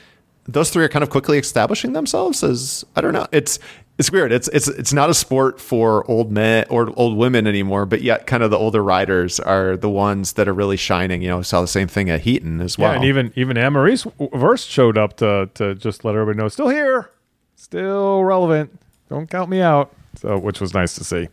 [0.45, 3.27] those three are kind of quickly establishing themselves as I don't know.
[3.31, 3.59] It's
[3.97, 4.31] it's weird.
[4.31, 8.25] It's it's it's not a sport for old men or old women anymore, but yet
[8.25, 11.21] kind of the older riders are the ones that are really shining.
[11.21, 12.91] You know, saw the same thing at Heaton as well.
[12.91, 16.69] yeah and even even Annemarie Worst showed up to to just let everybody know still
[16.69, 17.09] here
[17.55, 21.27] still relevant don't count me out so which was nice to see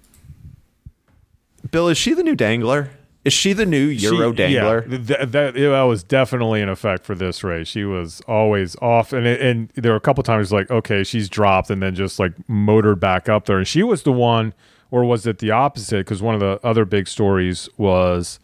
[1.70, 2.90] Bill, is she the new dangler?
[3.24, 4.86] Is she the new Euro She- dangler?
[4.88, 7.68] Yeah, th- that, that was definitely in effect for this race.
[7.68, 11.68] She was always off, and and there were a couple times like, okay, she's dropped,
[11.70, 13.58] and then just like motored back up there.
[13.58, 14.54] And she was the one,
[14.90, 15.98] or was it the opposite?
[16.06, 18.38] Because one of the other big stories was,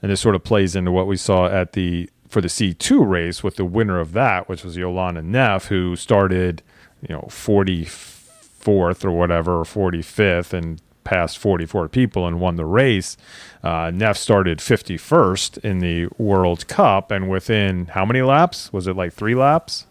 [0.00, 3.02] and this sort of plays into what we saw at the for the C two
[3.04, 6.62] race with the winner of that, which was Jolanda Neff, who started,
[7.06, 12.54] you know, forty fourth or whatever, or forty fifth, and passed 44 people and won
[12.54, 13.16] the race.
[13.64, 18.72] Uh, Neff started 51st in the World Cup, and within how many laps?
[18.72, 19.88] Was it like three laps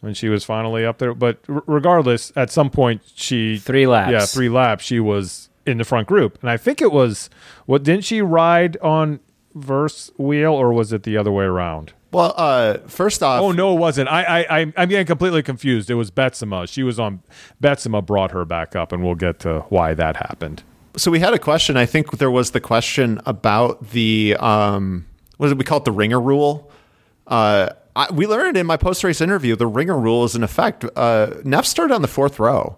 [0.00, 1.14] when she was finally up there?
[1.14, 4.10] But r- regardless, at some point she Three laps.
[4.10, 4.84] Yeah, three laps.
[4.84, 7.30] She was in the front group, and I think it was
[7.66, 9.20] what didn't she ride on
[9.54, 11.92] Worst wheel, or was it the other way around?
[12.12, 14.08] Well, uh, first off, Oh no, it wasn't.
[14.08, 15.90] I I I'm getting completely confused.
[15.90, 16.68] It was Betsema.
[16.68, 17.22] She was on
[17.62, 20.62] Betsema brought her back up, and we'll get to why that happened.
[20.96, 21.76] so we had a question.
[21.76, 25.84] I think there was the question about the um, what did we call it?
[25.84, 26.70] The ringer rule.
[27.26, 30.84] Uh, I, we learned in my post race interview the ringer rule is in effect.
[30.96, 32.76] Uh, Neff started on the fourth row.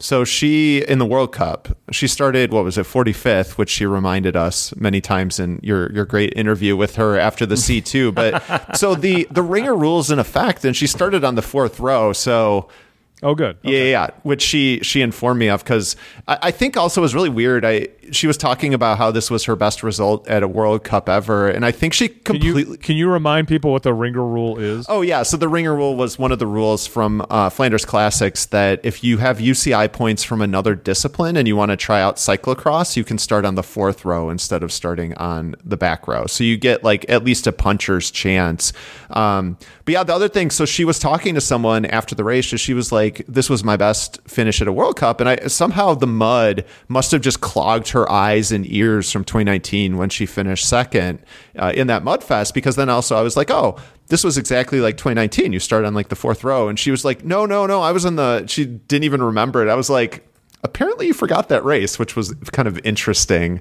[0.00, 4.36] So she in the World Cup, she started what was it, 45th, which she reminded
[4.36, 8.14] us many times in your your great interview with her after the C2.
[8.14, 12.12] But so the the ringer rules in effect, and she started on the fourth row.
[12.12, 12.68] So
[13.22, 13.56] Oh, good.
[13.62, 15.96] yeah, yeah, yeah, which she she informed me of because
[16.28, 17.64] I, I think also was really weird.
[17.64, 21.08] I she was talking about how this was her best result at a World Cup
[21.08, 22.72] ever, and I think she Can completely.
[22.72, 24.86] you can you remind people what the ringer rule is?
[24.88, 28.46] Oh yeah, so the ringer rule was one of the rules from uh, Flanders Classics
[28.46, 32.16] that if you have UCI points from another discipline and you want to try out
[32.16, 36.26] cyclocross, you can start on the fourth row instead of starting on the back row.
[36.26, 38.72] So you get like at least a puncher's chance.
[39.10, 42.50] Um, but yeah, the other thing, so she was talking to someone after the race,
[42.52, 45.36] and she was like, "This was my best finish at a World Cup," and I
[45.46, 50.26] somehow the mud must have just clogged her eyes and ears from 2019 when she
[50.26, 51.20] finished second
[51.58, 52.54] uh, in that mud fest.
[52.54, 53.76] Because then also I was like, "Oh."
[54.10, 55.52] This was exactly like 2019.
[55.52, 57.92] You started on like the fourth row, and she was like, "No, no, no, I
[57.92, 59.68] was in the." She didn't even remember it.
[59.70, 60.26] I was like,
[60.64, 63.60] "Apparently, you forgot that race," which was kind of interesting.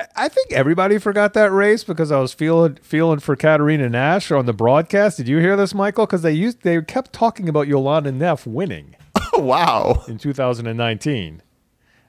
[0.00, 4.30] Well, I think everybody forgot that race because I was feeling feeling for Katerina Nash
[4.30, 5.16] on the broadcast.
[5.18, 6.06] Did you hear this, Michael?
[6.06, 8.96] Because they used they kept talking about Jolanda Neff winning
[9.32, 10.04] Oh wow!
[10.08, 11.42] in 2019.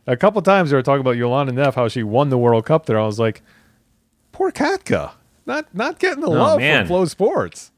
[0.07, 2.85] A couple times they were talking about Jolanda Neff how she won the World Cup
[2.85, 2.99] there.
[2.99, 3.41] I was like,
[4.31, 5.11] poor Katka,
[5.45, 6.83] not not getting the oh, love man.
[6.83, 7.71] from Flow Sports.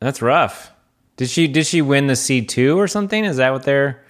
[0.00, 0.72] That's rough.
[1.16, 3.24] Did she did she win the C two or something?
[3.24, 4.06] Is that what they're oh,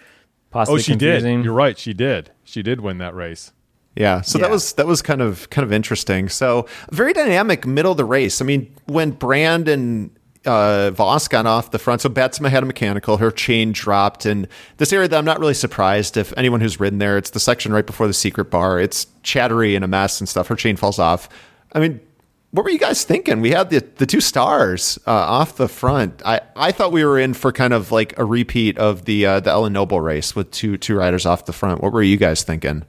[0.51, 1.39] possibly Oh, she confusing?
[1.39, 1.45] did.
[1.45, 1.77] You're right.
[1.77, 2.31] She did.
[2.45, 3.53] She did win that race.
[3.97, 6.29] Yeah, so that was that was kind of kind of interesting.
[6.29, 8.41] So very dynamic middle of the race.
[8.41, 10.11] I mean, when Brand and
[10.47, 14.47] uh, Vos got off the front, so Betsema had a mechanical, her chain dropped, and
[14.77, 17.73] this area that I'm not really surprised if anyone who's ridden there, it's the section
[17.73, 18.79] right before the secret bar.
[18.79, 20.47] It's chattery and a mess and stuff.
[20.47, 21.29] Her chain falls off.
[21.73, 22.01] I mean,
[22.53, 23.41] what were you guys thinking?
[23.41, 26.23] We had the the two stars uh, off the front.
[26.25, 29.41] I, I thought we were in for kind of like a repeat of the uh,
[29.41, 31.83] the Ellen Noble race with two two riders off the front.
[31.83, 32.85] What were you guys thinking?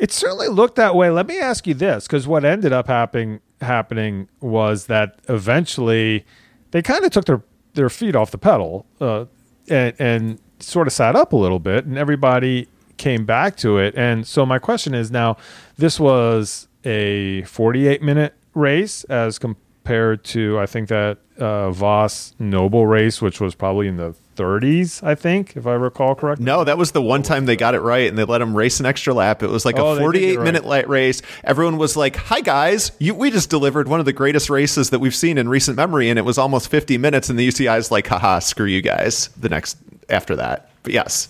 [0.00, 1.10] It certainly looked that way.
[1.10, 6.24] Let me ask you this, because what ended up happening happening was that eventually
[6.70, 7.42] they kind of took their
[7.74, 9.26] their feet off the pedal uh,
[9.68, 13.94] and and sort of sat up a little bit, and everybody came back to it.
[13.94, 15.36] And so my question is now,
[15.76, 19.38] this was a 48 minute race as
[19.84, 25.02] compared to I think that uh, Vos Noble race, which was probably in the 30s,
[25.02, 26.44] I think, if I recall correctly.
[26.44, 28.78] No, that was the one time they got it right and they let him race
[28.80, 29.42] an extra lap.
[29.42, 31.22] It was like Oh, a 48 get it minute light race.
[31.44, 34.98] Everyone was like, "Hi guys, you, we just delivered one of the greatest races that
[34.98, 38.06] we've seen in recent memory and it was almost 50 minutes and the UCI's like,
[38.06, 40.70] "Haha, screw you guys." The next after that.
[40.82, 41.28] But yes.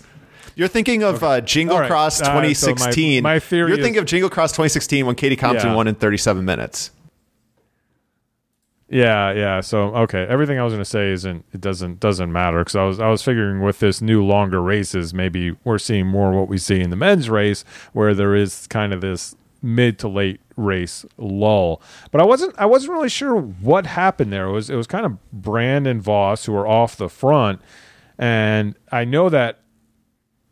[0.55, 1.87] You're thinking of uh, Jingle right.
[1.89, 3.23] Cross Uh, so my- 2016.
[3.23, 5.75] my theory You're is- thinking of Jingle Cross 2016 when Katie Compton Yeah.
[5.75, 6.91] won in 37 minutes.
[8.91, 9.61] Yeah, yeah.
[9.61, 12.83] So okay, everything I was going to say isn't it doesn't doesn't matter because I
[12.83, 16.57] was I was figuring with this new longer races, maybe we're seeing more what we
[16.57, 21.05] see in the men's race, where there is kind of this mid to late race
[21.17, 21.81] lull.
[22.11, 24.47] But I wasn't I wasn't really sure what happened there.
[24.47, 27.61] It was it was kind of Brand and Vos who were off the front,
[28.17, 29.59] and I know that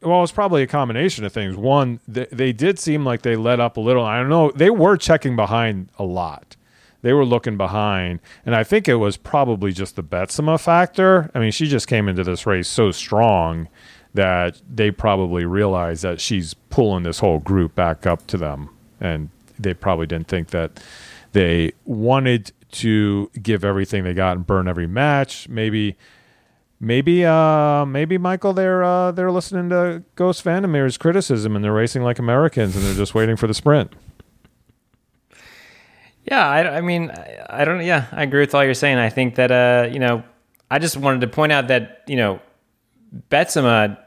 [0.02, 1.58] well, it's probably a combination of things.
[1.58, 4.06] One, they, they did seem like they let up a little.
[4.06, 4.49] I don't know.
[4.56, 6.56] They were checking behind a lot.
[7.01, 11.31] They were looking behind, and I think it was probably just the Betsema factor.
[11.33, 13.69] I mean, she just came into this race so strong
[14.13, 19.29] that they probably realized that she's pulling this whole group back up to them, and
[19.57, 20.83] they probably didn't think that
[21.31, 25.47] they wanted to give everything they got and burn every match.
[25.47, 25.95] Maybe
[26.81, 32.03] Maybe, uh, maybe Michael, they're uh, they're listening to Ghost Vandermeer's criticism and they're racing
[32.03, 33.91] like Americans and they're just waiting for the sprint.
[36.29, 37.83] Yeah, I, I mean, I, I don't.
[37.83, 38.97] Yeah, I agree with all you're saying.
[38.97, 40.23] I think that uh, you know,
[40.69, 42.39] I just wanted to point out that you know,
[43.29, 43.97] Betsema.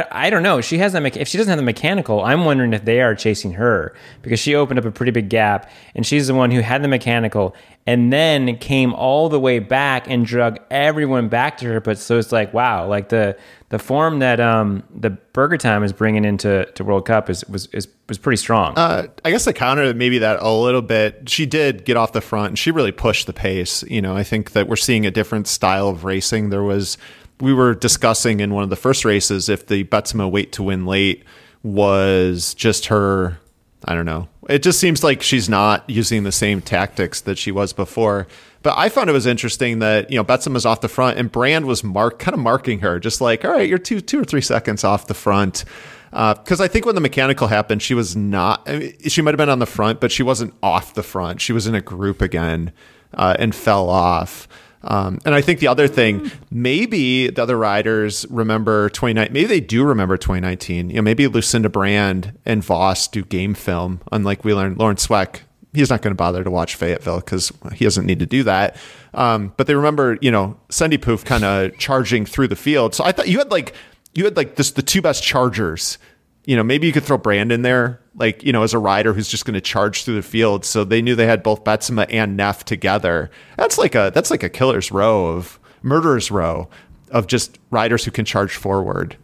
[0.00, 0.60] I, I don't know.
[0.60, 1.02] She has that.
[1.02, 4.38] mecha- If she doesn't have the mechanical, I'm wondering if they are chasing her because
[4.40, 7.54] she opened up a pretty big gap, and she's the one who had the mechanical,
[7.86, 11.80] and then came all the way back and drug everyone back to her.
[11.80, 13.36] But so it's like, wow, like the
[13.68, 17.66] the form that um the Burger Time is bringing into to World Cup is was
[17.72, 18.74] is was pretty strong.
[18.76, 21.28] Uh, I guess I counter maybe that a little bit.
[21.28, 23.82] She did get off the front and she really pushed the pace.
[23.84, 26.50] You know, I think that we're seeing a different style of racing.
[26.50, 26.98] There was,
[27.40, 30.86] we were discussing in one of the first races if the Betsema wait to win
[30.86, 31.24] late
[31.62, 33.38] was just her.
[33.84, 34.28] I don't know.
[34.48, 38.26] It just seems like she's not using the same tactics that she was before.
[38.62, 41.30] But I found it was interesting that you know Betsema was off the front and
[41.30, 44.24] Brand was mark kind of marking her, just like, all right, you're two two or
[44.24, 45.64] three seconds off the front.
[46.10, 48.68] Because uh, I think when the mechanical happened, she was not.
[48.68, 51.40] I mean, she might have been on the front, but she wasn't off the front.
[51.40, 52.72] She was in a group again
[53.14, 54.48] uh, and fell off.
[54.86, 59.32] Um, and I think the other thing, maybe the other riders remember 2019.
[59.32, 60.90] Maybe they do remember 2019.
[60.90, 65.40] You know, maybe Lucinda Brand and Vos do game film, unlike we learned Laurens Sweeck.
[65.72, 68.76] He's not going to bother to watch Fayetteville because he doesn't need to do that.
[69.12, 72.94] Um, but they remember, you know, Sendy Poof kind of charging through the field.
[72.94, 73.74] So I thought you had like
[74.14, 75.98] you had like this the two best chargers.
[76.44, 79.12] You know, maybe you could throw Brand in there, like you know, as a rider
[79.12, 80.64] who's just going to charge through the field.
[80.64, 83.30] So they knew they had both Betsema and Neff together.
[83.56, 86.68] That's like a that's like a killer's row of murderer's row
[87.10, 89.16] of just riders who can charge forward.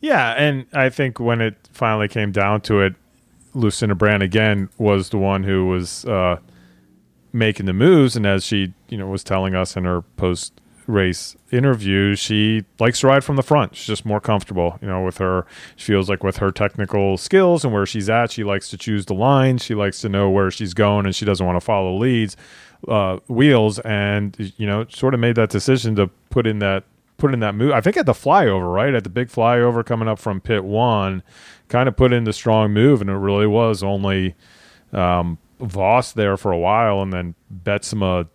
[0.00, 2.94] Yeah, and I think when it finally came down to it,
[3.54, 6.38] Lucinda Brand again was the one who was uh,
[7.32, 11.36] making the moves, and as she you know was telling us in her post race
[11.50, 13.74] interview, she likes to ride from the front.
[13.74, 15.46] She's just more comfortable, you know, with her.
[15.76, 19.06] She feels like with her technical skills and where she's at, she likes to choose
[19.06, 19.58] the line.
[19.58, 22.36] She likes to know where she's going, and she doesn't want to follow leads,
[22.88, 23.78] uh, wheels.
[23.80, 26.84] And you know, sort of made that decision to put in that
[27.16, 27.72] put in that move.
[27.72, 31.22] I think at the flyover, right at the big flyover coming up from pit one,
[31.68, 34.34] kind of put in the strong move, and it really was only
[34.92, 37.34] um, Vos there for a while, and then
[37.64, 38.28] Betsema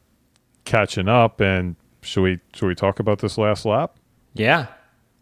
[0.65, 3.95] catching up and should we should we talk about this last lap?
[4.33, 4.67] Yeah,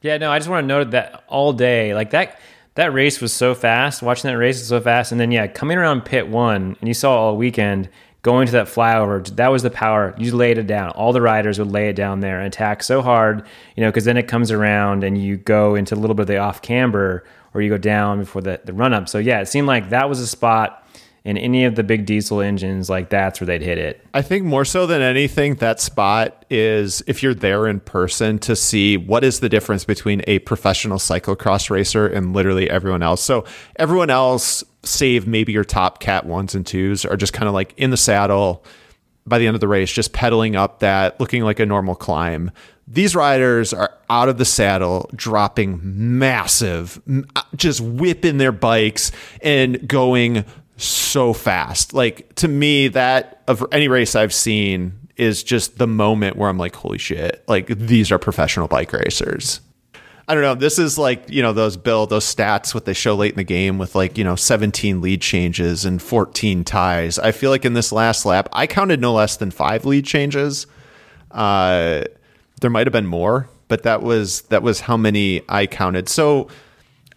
[0.02, 0.18] yeah.
[0.18, 2.40] No, I just want to note that all day, like that
[2.76, 4.02] that race was so fast.
[4.02, 6.94] Watching that race was so fast, and then yeah, coming around pit one, and you
[6.94, 7.90] saw all weekend
[8.22, 9.26] going to that flyover.
[9.36, 10.14] That was the power.
[10.18, 10.92] You laid it down.
[10.92, 13.44] All the riders would lay it down there and attack so hard,
[13.76, 16.28] you know, because then it comes around and you go into a little bit of
[16.28, 17.24] the off camber
[17.54, 19.08] or you go down before the, the run up.
[19.08, 20.79] So yeah, it seemed like that was a spot
[21.26, 24.06] in any of the big diesel engines, like that's where they'd hit it.
[24.14, 28.56] I think more so than anything, that spot is if you're there in person to
[28.56, 33.22] see what is the difference between a professional cyclocross racer and literally everyone else.
[33.22, 33.46] So
[33.76, 37.74] everyone else, save maybe your top cat ones and twos, are just kind of like
[37.78, 38.64] in the saddle
[39.26, 42.50] by the end of the race, just pedaling up that, looking like a normal climb.
[42.88, 47.00] These riders are out of the saddle, dropping massive,
[47.56, 49.12] just whipping their bikes
[49.44, 50.44] and going
[50.84, 51.94] so fast.
[51.94, 56.58] Like to me, that of any race I've seen is just the moment where I'm
[56.58, 59.62] like, holy shit, like these are professional bike racers.
[60.30, 60.54] I don't know.
[60.54, 63.44] This is like, you know, those Bill, those stats, what they show late in the
[63.44, 67.18] game with like, you know, 17 lead changes and 14 ties.
[67.18, 70.68] I feel like in this last lap, I counted no less than five lead changes.
[71.32, 72.04] Uh,
[72.62, 76.08] there might have been more, but that was, that was how many I counted.
[76.08, 76.48] So,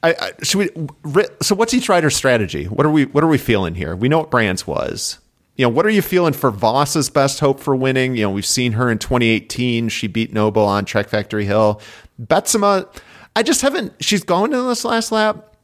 [0.03, 0.59] I, I, should
[1.05, 1.25] we?
[1.43, 2.65] So, what's each rider's strategy?
[2.65, 3.05] What are we?
[3.07, 3.95] What are we feeling here?
[3.95, 5.19] We know what Brand's was.
[5.57, 8.17] You know, what are you feeling for Vos's best hope for winning?
[8.17, 9.91] You know, we've seen her in 2018.
[9.91, 11.81] She beat Noble on Trek Factory Hill.
[12.21, 12.89] Betsema,
[13.37, 13.93] I just haven't.
[14.03, 15.55] She's gone in this last lap.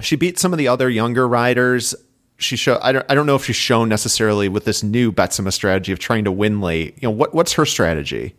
[0.00, 1.94] She beat some of the other younger riders.
[2.36, 2.80] She show.
[2.82, 3.06] I don't.
[3.08, 6.32] I don't know if she's shown necessarily with this new Betsema strategy of trying to
[6.32, 6.96] win late.
[7.00, 8.34] You know, what what's her strategy?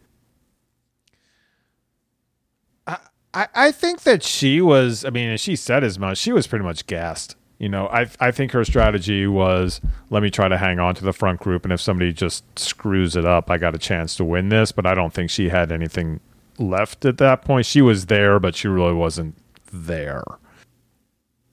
[3.36, 6.64] I, I think that she was, I mean, she said as much, she was pretty
[6.64, 7.36] much gassed.
[7.58, 9.80] You know, I I think her strategy was
[10.10, 13.16] let me try to hang on to the front group, and if somebody just screws
[13.16, 14.74] it up, I got a chance to win this.
[14.74, 16.20] But I don't think she had anything
[16.58, 17.66] left at that point.
[17.66, 19.38] She was there, but she really wasn't
[19.72, 20.24] there.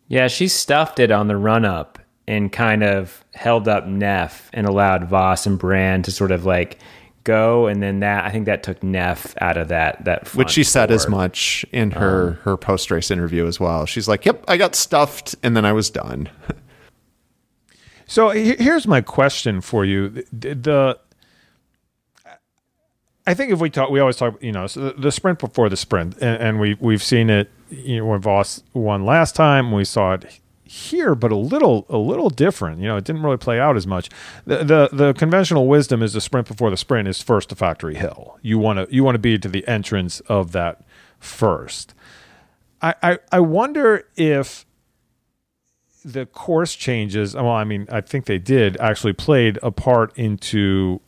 [0.09, 4.66] Yeah, she stuffed it on the run up and kind of held up Neff and
[4.66, 6.78] allowed Vos and Brand to sort of like
[7.25, 10.64] go, and then that I think that took Neff out of that that which she
[10.64, 13.87] said as much in her um, her post race interview as well.
[13.87, 16.29] She's like, "Yep, I got stuffed, and then I was done."
[18.07, 20.99] so here's my question for you: the, the
[23.27, 25.77] I think if we talk, we always talk, you know, so the sprint before the
[25.77, 29.70] sprint, and, and we we've seen it you know, when Vos won last time.
[29.70, 30.41] We saw it
[30.73, 32.81] here, but a little a little different.
[32.81, 34.09] You know, it didn't really play out as much.
[34.47, 37.95] The the, the conventional wisdom is the sprint before the sprint is first to Factory
[37.95, 38.39] Hill.
[38.41, 40.83] You want to you want to be to the entrance of that
[41.18, 41.95] first.
[42.81, 44.64] I, I, I wonder if
[46.05, 47.35] the course changes.
[47.35, 51.03] Well, I mean, I think they did actually played a part into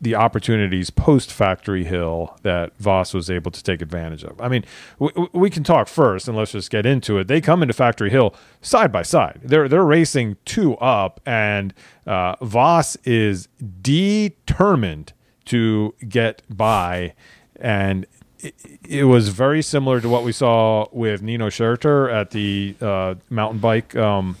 [0.00, 4.38] the opportunities post Factory Hill that Vos was able to take advantage of.
[4.40, 4.64] I mean,
[4.98, 7.28] we, we, can talk first, and let's just get into it.
[7.28, 9.40] They come into Factory Hill side by side.
[9.42, 11.72] They're they're racing two up, and
[12.06, 13.48] uh, Vos is
[13.80, 15.12] determined
[15.46, 17.14] to get by,
[17.58, 18.06] and
[18.40, 18.54] it,
[18.86, 23.60] it, was very similar to what we saw with Nino Schurter at the uh, mountain
[23.60, 23.96] bike.
[23.96, 24.36] Um,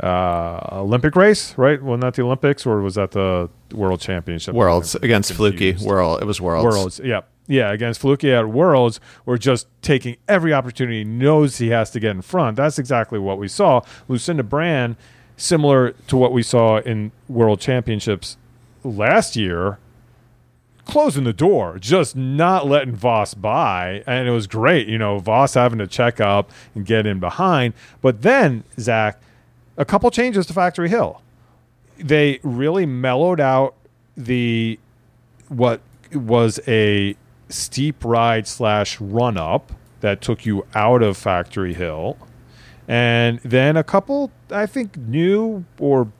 [0.00, 1.82] uh, Olympic race, right?
[1.82, 4.54] Wasn't that the Olympics or was that the World Championship?
[4.54, 5.74] Worlds against Fluky.
[5.84, 6.22] World.
[6.22, 6.64] It was Worlds.
[6.76, 7.22] Worlds, yeah.
[7.48, 12.00] Yeah, against Fluky at Worlds, we're just taking every opportunity, he knows he has to
[12.00, 12.56] get in front.
[12.56, 13.82] That's exactly what we saw.
[14.06, 14.96] Lucinda Brand,
[15.36, 18.36] similar to what we saw in World Championships
[18.84, 19.78] last year,
[20.84, 24.04] closing the door, just not letting Vos by.
[24.06, 27.74] And it was great, you know, Vos having to check up and get in behind.
[28.00, 29.20] But then, Zach,
[29.76, 31.22] a couple changes to Factory Hill.
[31.98, 33.74] They really mellowed out
[34.16, 34.78] the
[35.48, 35.80] what
[36.12, 37.16] was a
[37.48, 42.18] steep ride slash run up that took you out of Factory Hill.
[42.88, 46.10] And then a couple, I think, new or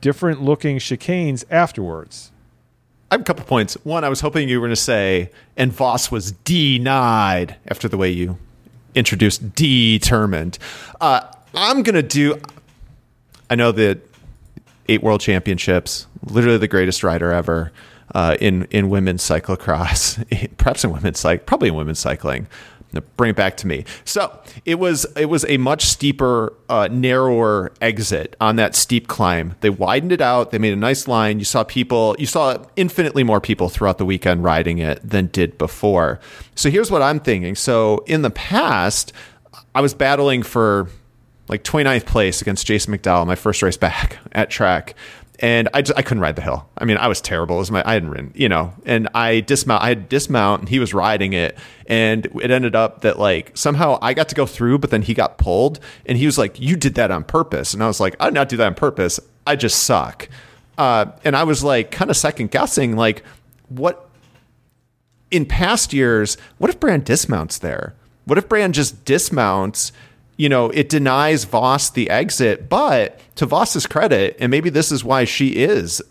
[0.00, 2.30] different looking chicanes afterwards.
[3.10, 3.74] I have a couple points.
[3.84, 7.96] One, I was hoping you were going to say, and Vos was denied after the
[7.96, 8.38] way you
[8.94, 10.58] introduced determined.
[11.00, 11.22] Uh,
[11.54, 12.40] I'm going to do,
[13.52, 14.00] I know that
[14.88, 17.70] eight world championships, literally the greatest rider ever
[18.14, 22.46] uh, in, in women's cyclocross, perhaps in women's cycling, probably in women's cycling.
[23.18, 23.84] Bring it back to me.
[24.06, 29.54] So it was it was a much steeper, uh, narrower exit on that steep climb.
[29.60, 30.50] They widened it out.
[30.50, 31.38] They made a nice line.
[31.38, 32.16] You saw people.
[32.18, 36.20] You saw infinitely more people throughout the weekend riding it than did before.
[36.54, 37.54] So here's what I'm thinking.
[37.54, 39.14] So in the past,
[39.74, 40.88] I was battling for
[41.52, 44.94] like 29th place against Jason McDowell, my first race back at track.
[45.38, 46.68] And I just I couldn't ride the hill.
[46.78, 47.56] I mean, I was terrible.
[47.56, 48.72] It was my I hadn't ridden, you know.
[48.86, 49.82] And I dismount.
[49.82, 51.58] I had dismount, and he was riding it.
[51.86, 55.14] And it ended up that like somehow I got to go through, but then he
[55.14, 55.80] got pulled.
[56.06, 58.34] And he was like, "You did that on purpose." And I was like, "I did
[58.34, 59.18] not do that on purpose.
[59.44, 60.28] I just suck."
[60.78, 63.22] Uh, and I was like, kind of second guessing, like,
[63.68, 64.08] what
[65.30, 67.94] in past years, what if Brand dismounts there?
[68.24, 69.92] What if Brand just dismounts?
[70.42, 75.04] You know, it denies Vos the exit, but to Vos's credit, and maybe this is
[75.04, 76.02] why she is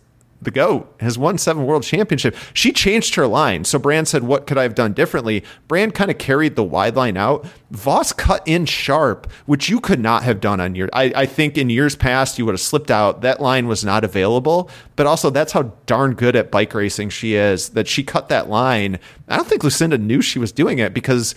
[0.42, 2.38] the GOAT, has won seven world championship.
[2.54, 3.66] She changed her line.
[3.66, 5.44] So Brand said, What could I have done differently?
[5.68, 7.46] Brand kind of carried the wide line out.
[7.72, 11.58] Vos cut in sharp, which you could not have done on your I, I think
[11.58, 13.24] in years past you would have slipped out.
[13.24, 14.70] That line was not available.
[14.96, 18.50] But also that's how darn good at bike racing she is, that she cut that
[18.50, 18.98] line.
[19.28, 21.36] I don't think Lucinda knew she was doing it because,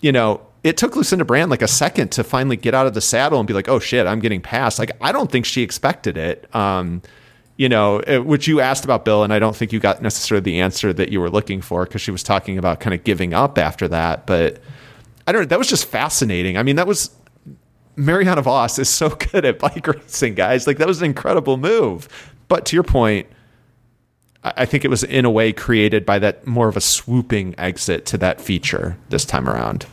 [0.00, 3.00] you know, it took Lucinda Brand like a second to finally get out of the
[3.00, 6.16] saddle and be like, "Oh shit, I'm getting passed." Like I don't think she expected
[6.16, 6.52] it.
[6.54, 7.02] Um,
[7.56, 10.42] you know, it- which you asked about Bill, and I don't think you got necessarily
[10.42, 13.34] the answer that you were looking for because she was talking about kind of giving
[13.34, 14.26] up after that.
[14.26, 14.60] But
[15.26, 15.46] I don't know.
[15.46, 16.56] That was just fascinating.
[16.56, 17.10] I mean, that was
[17.96, 20.66] Marianne Vos is so good at bike racing, guys.
[20.66, 22.08] Like that was an incredible move.
[22.48, 23.26] But to your point,
[24.44, 27.54] I I think it was in a way created by that more of a swooping
[27.58, 29.86] exit to that feature this time around.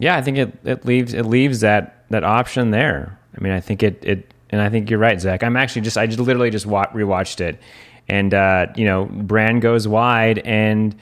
[0.00, 3.18] Yeah, I think it, it leaves it leaves that that option there.
[3.38, 5.44] I mean, I think it it and I think you're right, Zach.
[5.44, 7.60] I'm actually just I just literally just wa- rewatched it,
[8.08, 10.96] and uh, you know, Brand goes wide and.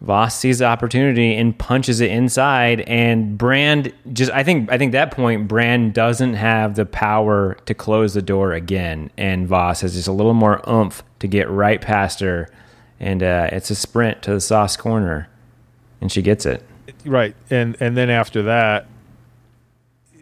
[0.00, 4.92] Vos sees the opportunity and punches it inside, and Brand just I think I think
[4.92, 9.94] that point Brand doesn't have the power to close the door again, and Vos has
[9.94, 12.50] just a little more oomph to get right past her,
[13.00, 15.28] and uh, it's a sprint to the sauce corner,
[16.02, 16.62] and she gets it.
[17.04, 18.86] Right, and and then after that,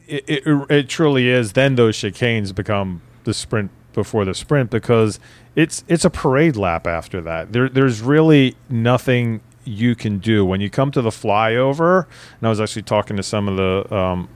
[0.06, 1.52] it, it it truly is.
[1.52, 5.20] Then those chicanes become the sprint before the sprint because
[5.54, 7.52] it's it's a parade lap after that.
[7.52, 12.06] There there's really nothing you can do when you come to the flyover.
[12.38, 14.28] And I was actually talking to some of the um,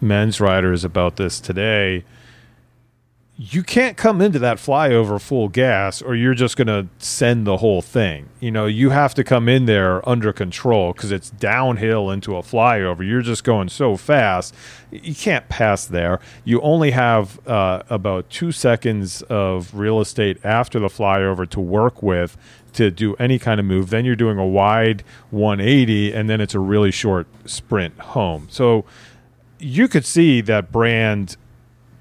[0.00, 2.04] men's riders about this today.
[3.40, 7.58] You can't come into that flyover full gas or you're just going to send the
[7.58, 8.28] whole thing.
[8.40, 12.42] You know, you have to come in there under control because it's downhill into a
[12.42, 13.06] flyover.
[13.06, 14.56] You're just going so fast.
[14.90, 16.18] You can't pass there.
[16.44, 22.02] You only have uh, about two seconds of real estate after the flyover to work
[22.02, 22.36] with
[22.72, 23.90] to do any kind of move.
[23.90, 28.48] Then you're doing a wide 180 and then it's a really short sprint home.
[28.50, 28.84] So
[29.60, 31.36] you could see that Brand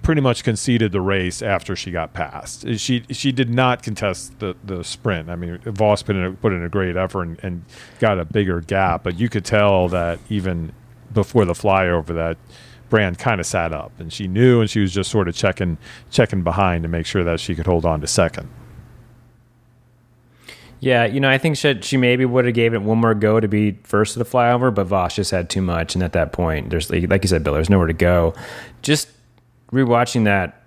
[0.08, 2.66] pretty much conceded the race after she got passed.
[2.78, 5.30] She she did not contest the, the sprint.
[5.30, 7.66] I mean, Vos put in a, put in a great effort and, and
[8.00, 10.72] got a bigger gap, but you could tell that even
[11.14, 12.38] before the flyover that
[12.88, 15.78] Brand kind of sat up and she knew and she was just sort of checking
[16.10, 18.48] checking behind to make sure that she could hold on to second.
[20.80, 23.42] Yeah, you know, I think she, she maybe would have gave it one more go
[23.42, 26.32] to be first to the flyover, but Vos just had too much, and at that
[26.32, 28.34] point, there's like you said, Bill, there's nowhere to go.
[28.82, 29.10] Just
[29.72, 30.62] rewatching that,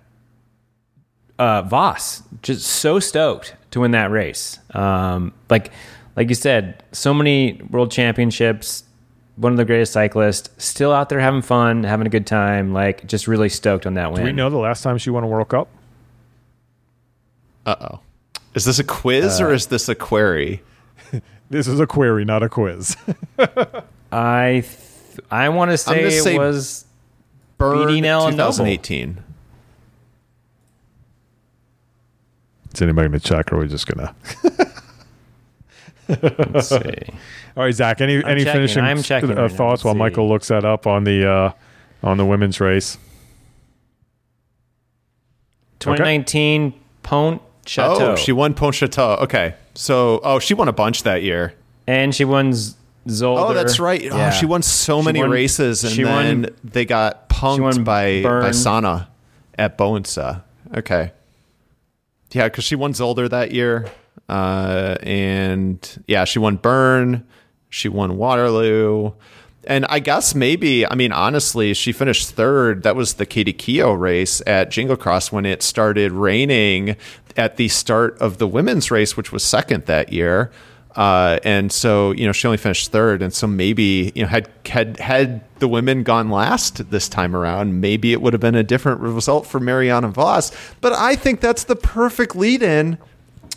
[1.39, 4.59] uh, Vos just so stoked to win that race.
[4.75, 5.71] Um, like
[6.15, 8.83] like you said, so many world championships,
[9.37, 12.73] one of the greatest cyclists, still out there having fun, having a good time.
[12.73, 14.21] Like just really stoked on that win.
[14.21, 15.67] Do we know the last time she won a World Cup?
[17.65, 17.99] Uh oh.
[18.53, 20.61] Is this a quiz Uh, or is this a query?
[21.49, 22.95] This is a query, not a quiz.
[24.11, 26.85] I th- I want to say gonna it say was
[27.61, 28.51] Bern Beating Ellen Noble.
[28.53, 29.23] 2018.
[32.73, 34.15] is anybody going to check, or are we just going to?
[36.53, 36.77] let's see.
[37.57, 38.01] All right, Zach.
[38.01, 38.45] Any any checking.
[38.45, 39.99] finishing I'm checking uh, right thoughts while see.
[39.99, 41.51] Michael looks that up on the uh,
[42.01, 42.97] on the women's race?
[45.79, 48.11] 2019 Pont Chateau.
[48.11, 49.21] Oh, she won Pontchâteau.
[49.21, 49.55] Okay.
[49.73, 51.53] So, oh, she won a bunch that year.
[51.87, 52.75] and she won Z-
[53.07, 53.49] Zolder.
[53.49, 54.01] Oh, that's right.
[54.01, 54.27] Yeah.
[54.27, 57.83] Oh, she won so She many won- races, and she then won- they got punked
[57.83, 58.43] by Bern.
[58.43, 59.07] by Sana
[59.57, 60.43] at Bowensa.
[60.75, 61.11] Okay.
[62.31, 63.87] Yeah, because she won Zolder that year,
[64.29, 67.25] uh, and yeah, she won Bern.
[67.69, 69.11] She won Waterloo.
[69.65, 72.83] And I guess maybe, I mean, honestly, she finished third.
[72.83, 76.95] That was the Katie Keough race at Jingle Cross when it started raining
[77.37, 80.51] at the start of the women's race, which was second that year.
[80.95, 83.21] Uh, and so, you know, she only finished third.
[83.21, 87.79] And so maybe, you know, had, had, had the women gone last this time around,
[87.79, 90.51] maybe it would have been a different result for Marianne Vos.
[90.81, 92.97] But I think that's the perfect lead in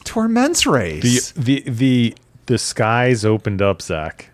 [0.05, 1.32] to our men's race.
[1.32, 2.14] The the the
[2.47, 4.30] the skies opened up, Zach,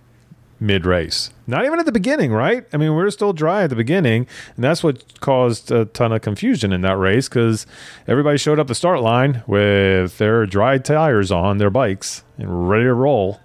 [0.61, 1.31] mid race.
[1.47, 2.65] Not even at the beginning, right?
[2.73, 6.13] I mean, we are still dry at the beginning, and that's what caused a ton
[6.13, 7.67] of confusion in that race because
[8.07, 12.85] everybody showed up the start line with their dry tires on their bikes and ready
[12.85, 13.41] to roll.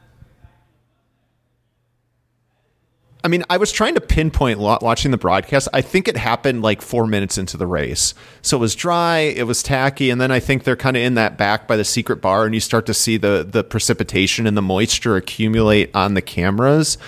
[3.25, 5.67] I mean, I was trying to pinpoint watching the broadcast.
[5.73, 8.13] I think it happened like four minutes into the race.
[8.43, 11.15] So it was dry, it was tacky, and then I think they're kind of in
[11.15, 14.55] that back by the secret bar, and you start to see the the precipitation and
[14.55, 16.99] the moisture accumulate on the cameras.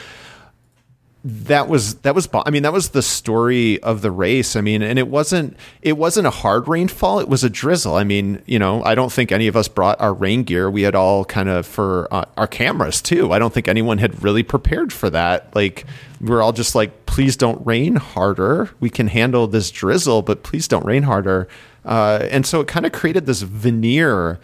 [1.29, 4.55] That was that was I mean that was the story of the race.
[4.55, 7.19] I mean, and it wasn't it wasn't a hard rainfall.
[7.19, 7.95] It was a drizzle.
[7.95, 10.71] I mean, you know, I don't think any of us brought our rain gear.
[10.71, 13.33] We had all kind of for uh, our cameras too.
[13.33, 15.53] I don't think anyone had really prepared for that.
[15.53, 15.85] Like
[16.21, 18.69] we're all just like, please don't rain harder.
[18.79, 21.49] We can handle this drizzle, but please don't rain harder.
[21.83, 24.39] Uh, and so it kind of created this veneer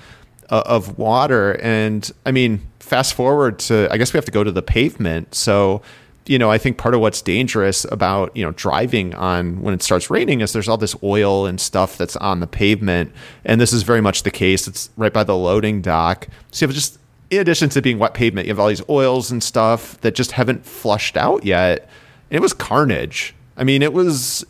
[0.49, 1.53] uh, of water.
[1.61, 5.33] And I mean, fast forward to, I guess we have to go to the pavement.
[5.33, 5.81] So,
[6.25, 9.83] you know, I think part of what's dangerous about, you know, driving on when it
[9.83, 13.11] starts raining is there's all this oil and stuff that's on the pavement.
[13.43, 14.67] And this is very much the case.
[14.67, 16.27] It's right by the loading dock.
[16.51, 16.97] So you have just,
[17.29, 20.31] in addition to being wet pavement, you have all these oils and stuff that just
[20.31, 21.89] haven't flushed out yet.
[22.29, 23.35] And it was carnage.
[23.57, 24.45] I mean, it was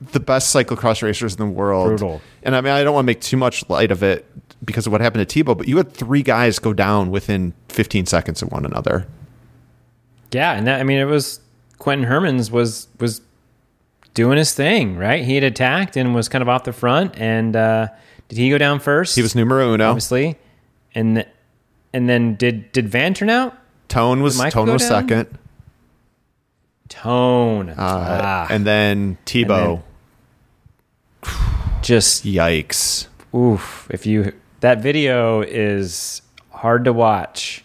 [0.00, 1.88] the best cyclocross racers in the world.
[1.88, 2.20] Brutal.
[2.42, 4.26] And I mean, I don't want to make too much light of it
[4.64, 8.06] because of what happened to Thibau, but you had three guys go down within 15
[8.06, 9.06] seconds of one another.
[10.32, 11.40] Yeah, and that I mean it was
[11.78, 13.20] Quentin Hermans was was
[14.14, 15.24] doing his thing, right?
[15.24, 17.88] He had attacked and was kind of off the front and uh
[18.28, 19.14] did he go down first?
[19.14, 19.90] He was numero uno.
[19.90, 20.38] obviously.
[20.94, 21.28] And th-
[21.92, 23.56] and then did did Van turn out?
[23.88, 25.08] Toon was Toon was down?
[25.08, 25.38] second,
[26.88, 27.68] Toon.
[27.70, 29.82] uh, ah, and then Thibau.
[31.82, 33.06] just Yikes!
[33.34, 33.86] oof.
[33.90, 37.64] If you that video is hard to watch.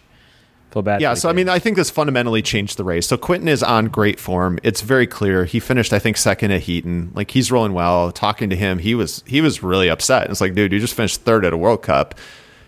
[0.70, 1.00] Feel bad.
[1.00, 3.06] Yeah, so I mean, I think this fundamentally changed the race.
[3.06, 4.58] So Quentin is on great form.
[4.62, 5.46] It's very clear.
[5.46, 7.10] He finished, I think, second at Heaton.
[7.14, 8.12] Like he's rolling well.
[8.12, 10.28] Talking to him, he was he was really upset.
[10.30, 12.14] It's like, dude, you just finished third at a World Cup.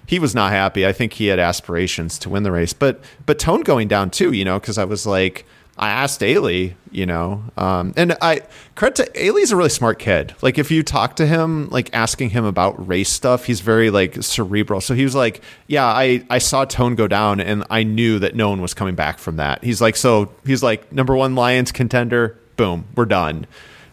[0.07, 0.87] He was not happy.
[0.87, 4.33] I think he had aspirations to win the race, but but Toon going down too.
[4.33, 5.45] You know, because I was like,
[5.81, 8.43] I asked Eli, you know, um, and I
[8.75, 10.35] credit to Eli's a really smart kid.
[10.43, 14.23] Like if you talk to him, like asking him about race stuff, he's very like
[14.23, 14.83] cerebral.
[14.83, 18.37] So he was like, yeah, I I saw Toon go down, and I knew that
[18.37, 19.65] no one was coming back from that.
[19.65, 22.39] He's like, so he's like number one Lions contender.
[22.59, 23.47] Boom, we're done.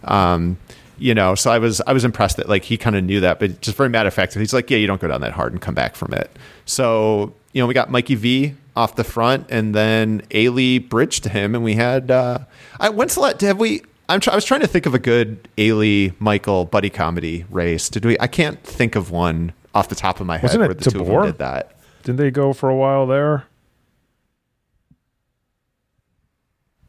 [0.03, 0.57] Um,
[0.97, 3.39] you know, so I was I was impressed that like he kind of knew that,
[3.39, 4.33] but just very matter of fact.
[4.33, 6.29] He's like, yeah, you don't go down that hard and come back from it.
[6.65, 11.29] So you know, we got Mikey V off the front, and then Eli bridged to
[11.29, 12.11] him, and we had.
[12.11, 12.39] uh
[12.79, 13.81] I when's the last have we?
[14.07, 17.89] I'm try, I was trying to think of a good Eli Michael buddy comedy race.
[17.89, 18.17] Did we?
[18.19, 20.89] I can't think of one off the top of my head Wasn't it where the
[20.89, 21.73] two of them did that.
[22.03, 23.45] Didn't they go for a while there?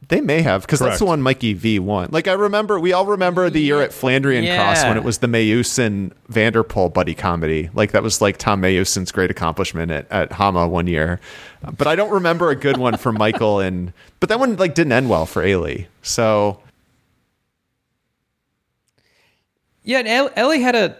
[0.08, 2.08] They may have because that's the one Mikey V won.
[2.12, 6.12] Like I remember, we all remember the year at Flandriencross when it was the Mayusin
[6.28, 7.68] Vanderpool buddy comedy.
[7.74, 11.20] Like that was like Tom Meeusen's great accomplishment at, at Hamme one year.
[11.76, 13.92] But I don't remember a good one for Michael and.
[14.18, 15.84] But that one like didn't end well for Eli.
[16.02, 16.60] So
[19.84, 20.96] Yeah, and El- Eli had a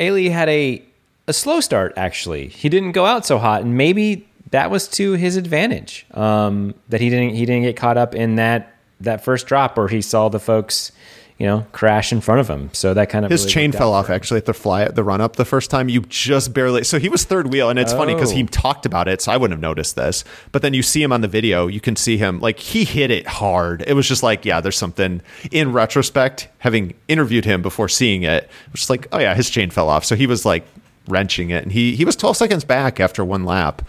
[0.00, 0.82] Eli had a
[1.28, 2.48] a slow start actually.
[2.48, 6.06] He didn't go out so hot, and maybe that was to his advantage.
[6.12, 9.88] Um, that he didn't he didn't get caught up in that that first drop where
[9.88, 10.92] he saw the folks
[11.38, 12.68] you know, crash in front of him.
[12.72, 15.04] So that kind of his really chain fell off actually at the fly at the
[15.04, 15.88] run up the first time.
[15.88, 16.82] You just barely.
[16.82, 18.46] So he was third wheel, and it's funny because he Oh.
[18.46, 20.24] talked about it, so I wouldn't have noticed this.
[20.50, 23.12] But then you see him on the video, you can see him like he hit
[23.12, 23.84] it hard.
[23.86, 25.22] It was just like, yeah, there's something.
[25.52, 29.88] In retrospect, having interviewed him before seeing it, just like, oh yeah, his chain fell
[29.88, 30.04] off.
[30.04, 30.66] So he was like
[31.06, 33.82] wrenching it, and he he was 12 seconds back after one lap.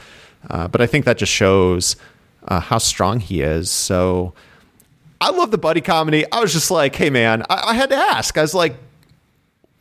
[0.48, 1.96] Uh, but I think that just shows
[2.48, 3.72] uh, how strong he is.
[3.72, 4.34] So.
[5.22, 6.24] I love the buddy comedy.
[6.32, 8.38] I was just like, hey man, I, I had to ask.
[8.38, 8.78] I was like,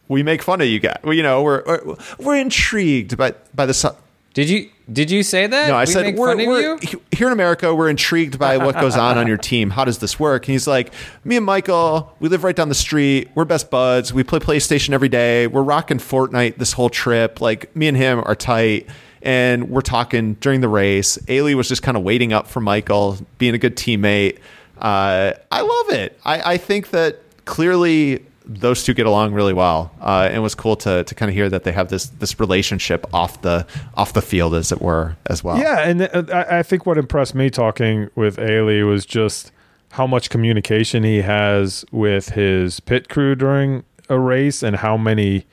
[0.09, 0.99] we make fun of you guys.
[1.05, 3.73] Well, you know, we're we're, we're intrigued by by the.
[3.73, 3.95] su-
[4.35, 5.69] Did you did you say that?
[5.69, 7.03] No, I we said we're, we're you?
[7.13, 7.73] here in America.
[7.73, 9.71] We're intrigued by what goes on on your team.
[9.71, 10.49] How does this work?
[10.49, 10.93] And he's like,
[11.23, 13.29] me and Michael, we live right down the street.
[13.37, 14.13] We're best buds.
[14.13, 15.47] We play PlayStation every day.
[15.47, 17.41] We're rocking Fortnite this whole trip.
[17.41, 18.89] Like me and him are tight.
[19.23, 21.19] And we're talking during the race.
[21.29, 24.39] Eli was just kind of waiting up for Michael, being a good teammate.
[24.79, 26.19] Uh, I love it.
[26.25, 30.55] I, I think that clearly those two get along really well, uh, and it was
[30.55, 34.15] cool to to kind of hear that they have this this relationship off the off
[34.15, 35.59] the field, as it were, as well.
[35.59, 39.53] Yeah, and uh, I, think what impressed me talking with Eli was just
[39.93, 45.47] how much communication he has with his pit crew during a race and how many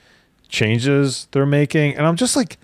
[0.48, 1.96] changes they're making.
[1.96, 2.58] And I'm just like,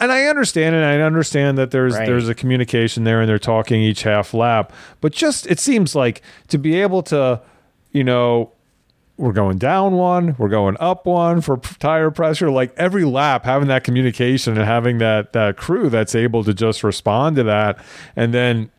[0.00, 2.06] and I understand and I understand that there's Right.
[2.06, 4.72] there's a communication there, and they're talking each half lap.
[5.00, 7.40] But just it seems like to be able to,
[7.92, 8.52] you know,
[9.16, 12.50] we're going down one, we're going up one for tire pressure.
[12.50, 16.84] Like every lap, having that communication and having that that crew that's able to just
[16.84, 17.78] respond to that,
[18.14, 18.70] and then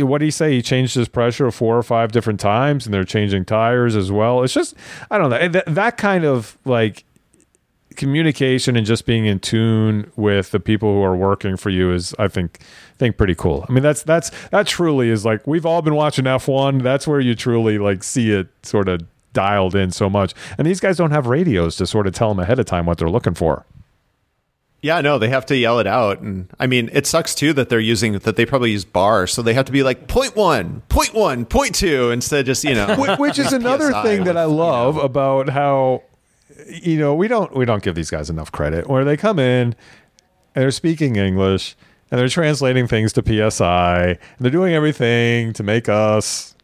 [0.00, 0.50] what do you say?
[0.52, 4.42] He changed his pressure four or five different times, and they're changing tires as well.
[4.42, 4.74] It's just
[5.12, 7.04] I don't know that, that kind of like
[7.96, 12.14] communication and just being in tune with the people who are working for you is
[12.18, 12.60] I think
[12.96, 13.64] think pretty cool.
[13.68, 16.82] I mean that's that's that truly is like we've all been watching F1.
[16.82, 20.34] That's where you truly like see it sort of dialed in so much.
[20.56, 22.98] And these guys don't have radios to sort of tell them ahead of time what
[22.98, 23.66] they're looking for.
[24.82, 27.70] Yeah, no, they have to yell it out, and I mean, it sucks too that
[27.70, 30.82] they're using that they probably use bars, so they have to be like point one,
[30.88, 32.94] point one, point two instead of just you know.
[32.94, 35.00] Wh- which is another PSI thing that with, I you love know.
[35.00, 36.02] about how
[36.68, 39.74] you know we don't we don't give these guys enough credit where they come in
[40.54, 41.76] and they're speaking English
[42.10, 46.54] and they're translating things to PSI and they're doing everything to make us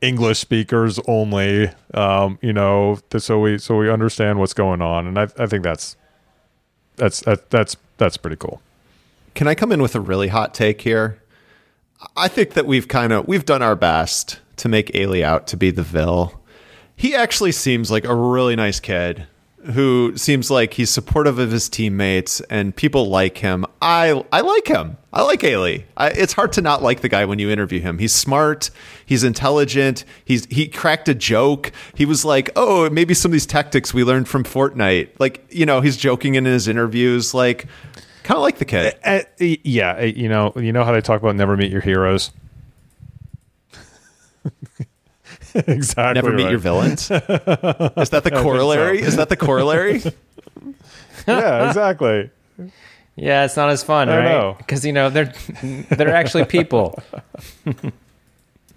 [0.00, 5.18] English speakers only um, you know so we so we understand what's going on and
[5.18, 5.96] I, I think that's
[6.96, 8.60] that's that, that's that's pretty cool.
[9.34, 11.20] Can I come in with a really hot take here?
[12.16, 15.56] I think that we've kind of we've done our best to make Eli out to
[15.56, 16.40] be the Vil.
[16.94, 19.26] He actually seems like a really nice kid
[19.66, 23.66] who seems like he's supportive of his teammates and people like him.
[23.80, 24.96] I I like him.
[25.12, 25.80] I like Eli.
[25.96, 27.98] I, it's hard to not like the guy when you interview him.
[27.98, 28.70] He's smart.
[29.04, 30.04] He's intelligent.
[30.24, 31.72] He's he cracked a joke.
[31.94, 35.66] He was like, "Oh, maybe some of these tactics we learned from Fortnite." Like, you
[35.66, 37.34] know, he's joking in his interviews.
[37.34, 37.66] Like,
[38.22, 38.94] kind of like the kid.
[39.04, 42.30] Uh, yeah, uh, you know you know how they talk about never meet your heroes.
[45.66, 46.14] exactly.
[46.14, 46.50] Never meet right.
[46.50, 47.10] your villains.
[47.10, 49.00] Is that the corollary?
[49.00, 50.02] Is that the corollary?
[51.28, 52.30] yeah, exactly.
[53.16, 54.58] Yeah, it's not as fun, I right?
[54.58, 55.32] Because you know they're
[55.62, 56.98] they're actually people.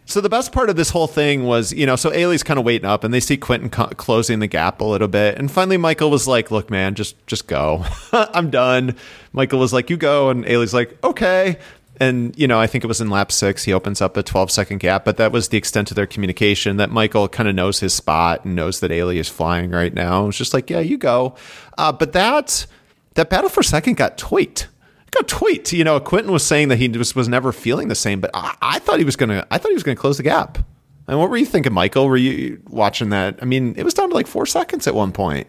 [0.05, 2.65] So the best part of this whole thing was, you know, so Eli's kind of
[2.65, 5.77] waiting up, and they see Quentin co- closing the gap a little bit, and finally
[5.77, 7.85] Michael was like, "Look, man, just just go.
[8.11, 8.95] I'm done."
[9.31, 11.57] Michael was like, "You go," and Eli's like, "Okay."
[11.99, 14.49] And you know, I think it was in lap six, he opens up a 12
[14.51, 16.77] second gap, but that was the extent of their communication.
[16.77, 20.27] That Michael kind of knows his spot and knows that Eli is flying right now.
[20.27, 21.35] It's just like, "Yeah, you go."
[21.77, 22.65] Uh, but that
[23.13, 24.67] that battle for second got tweaked
[25.13, 25.71] got tweet.
[25.71, 28.55] You know, Quentin was saying that he just was never feeling the same, but I,
[28.61, 29.45] I thought he was gonna.
[29.49, 30.57] I thought he was gonna close the gap.
[31.07, 32.07] And what were you thinking, Michael?
[32.07, 33.39] Were you watching that?
[33.41, 35.47] I mean, it was down to like four seconds at one point.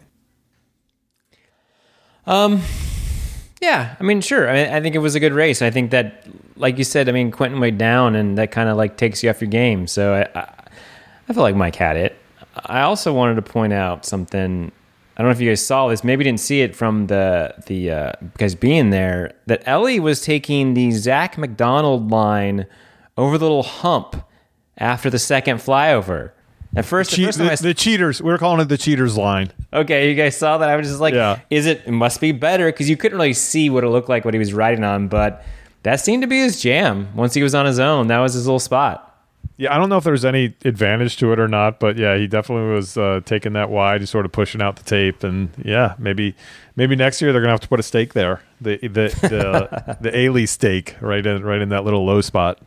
[3.65, 4.47] Yeah, I mean, sure.
[4.47, 5.63] I, I think it was a good race.
[5.63, 8.77] I think that, like you said, I mean, Quentin went down, and that kind of
[8.77, 9.87] like takes you off your game.
[9.87, 10.53] So I, I,
[11.31, 12.15] I feel like Mike had it.
[12.57, 14.71] I also wanted to point out something.
[15.17, 16.05] I don't know if you guys saw this.
[16.05, 19.33] Maybe didn't see it from the the uh, guys being there.
[19.47, 22.67] That Eli was taking the Zach McDonald line
[23.17, 24.27] over the little hump
[24.77, 26.33] after the second flyover.
[26.77, 28.21] At first, the first the, the cheaters.
[28.23, 29.53] We were calling it the cheaters line.
[29.73, 30.69] Okay, you guys saw that.
[30.69, 31.41] I was just like, Yeah.
[31.51, 31.83] is it?
[31.87, 34.39] It must be better because you couldn't really see what it looked like what he
[34.39, 35.45] was riding on, but
[35.85, 37.09] that seemed to be his jam.
[37.15, 39.11] Once he was on his own, that was his little spot.
[39.57, 42.27] Yeah, I don't know if there's any advantage to it or not, but yeah, he
[42.27, 45.95] definitely was uh, taking that wide, he's sort of pushing out the tape, and yeah,
[45.97, 46.35] maybe
[46.75, 50.19] maybe next year they're gonna have to put a stake there, the the the the
[50.19, 52.59] Eli stake right in right in that little low spot.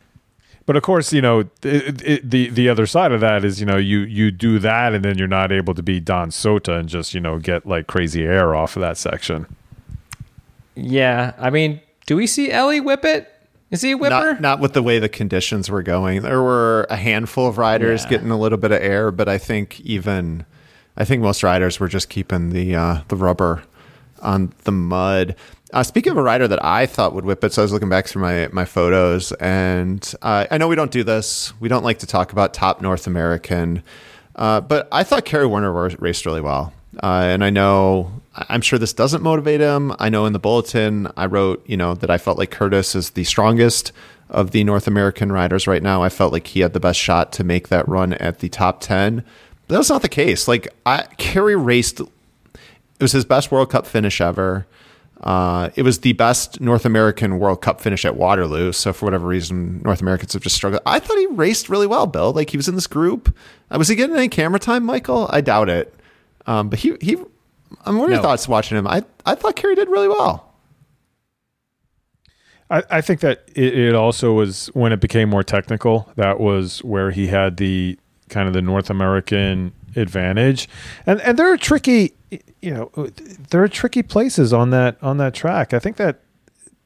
[0.67, 3.65] But of course, you know it, it, the the other side of that is you
[3.65, 6.87] know you you do that and then you're not able to be Don Sota and
[6.89, 9.47] just you know get like crazy air off of that section.
[10.75, 13.31] Yeah, I mean, do we see Eli whip it?
[13.71, 14.33] Is he a whipper?
[14.33, 16.21] Not, not with the way the conditions were going.
[16.21, 18.11] There were a handful of riders Yeah.
[18.11, 20.45] getting a little bit of air, but I think even
[20.95, 23.63] I think most riders were just keeping the uh, the rubber
[24.21, 25.35] on the mud.
[25.73, 27.89] Uh, speaking of a rider that I thought would whip it, so I was looking
[27.89, 31.53] back through my my photos, and uh, I know we don't do this.
[31.59, 33.83] We don't like to talk about top North American,
[34.37, 36.71] uh, but I thought Kerry Werner raced really well,
[37.03, 39.93] uh, and I know I'm sure this doesn't motivate him.
[39.99, 43.11] I know in the bulletin I wrote, you know, that I felt like Curtis is
[43.11, 43.91] the strongest
[44.29, 46.01] of the North American riders right now.
[46.01, 48.79] I felt like he had the best shot to make that run at the top
[48.79, 49.23] ten.
[49.67, 50.47] But that was not the case.
[50.47, 54.65] Like I, Kerry raced it was his best World Cup finish ever.
[55.21, 58.71] Uh, it was the best North American World Cup finish at Waterloo.
[58.71, 60.81] So for whatever reason, North Americans have just struggled.
[60.85, 62.31] I thought he raced really well, Bill.
[62.33, 63.35] Like he was in this group.
[63.71, 65.27] Uh, was he getting any camera time, Michael?
[65.31, 65.93] I doubt it.
[66.45, 67.17] Um, but he he.
[67.85, 68.21] I mean, what are your No.
[68.21, 68.87] thoughts watching him?
[68.87, 70.53] I I thought Kerry did really well.
[72.69, 76.11] I, I think that it, it also was when it became more technical.
[76.15, 77.97] That was where he had the
[78.29, 80.67] kind of the North American advantage,
[81.05, 82.13] and and there are tricky,
[82.61, 82.91] you know,
[83.49, 85.73] there are tricky places on that on that track.
[85.73, 86.21] I think that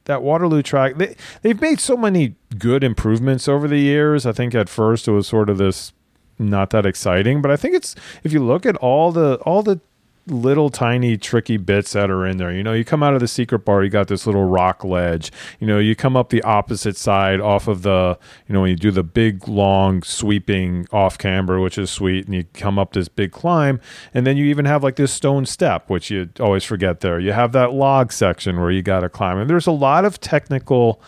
[0.04, 4.26] that Waterloo track they they've made so many good improvements over the years.
[4.26, 5.92] I think at first it was sort of this
[6.38, 9.80] not that exciting, but I think it's if you look at all the all the
[10.26, 12.52] little tiny tricky bits that are in there.
[12.52, 15.32] You know, you come out of the secret bar, you got this little rock ledge.
[15.58, 18.76] You know, you come up the opposite side off of the, you know, when you
[18.76, 23.08] do the big long sweeping off camber, which is sweet, and you come up this
[23.08, 23.80] big climb,
[24.14, 27.18] and then you even have like this stone step, which you always forget there.
[27.18, 30.20] You have that log section where you got to climb, and there's a lot of
[30.20, 31.02] technical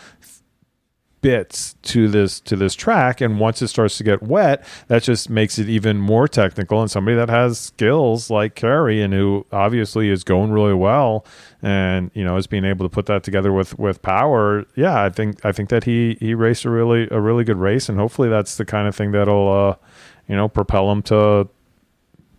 [1.24, 5.30] bits to this to this track and once it starts to get wet that just
[5.30, 10.10] makes it even more technical and somebody that has skills like Kerry and who obviously
[10.10, 11.24] is going really well
[11.62, 15.08] and you know is being able to put that together with with power yeah I
[15.08, 18.28] think I think that he he raced a really a really good race and hopefully
[18.28, 19.76] that's the kind of thing that'll uh
[20.28, 21.48] you know propel him to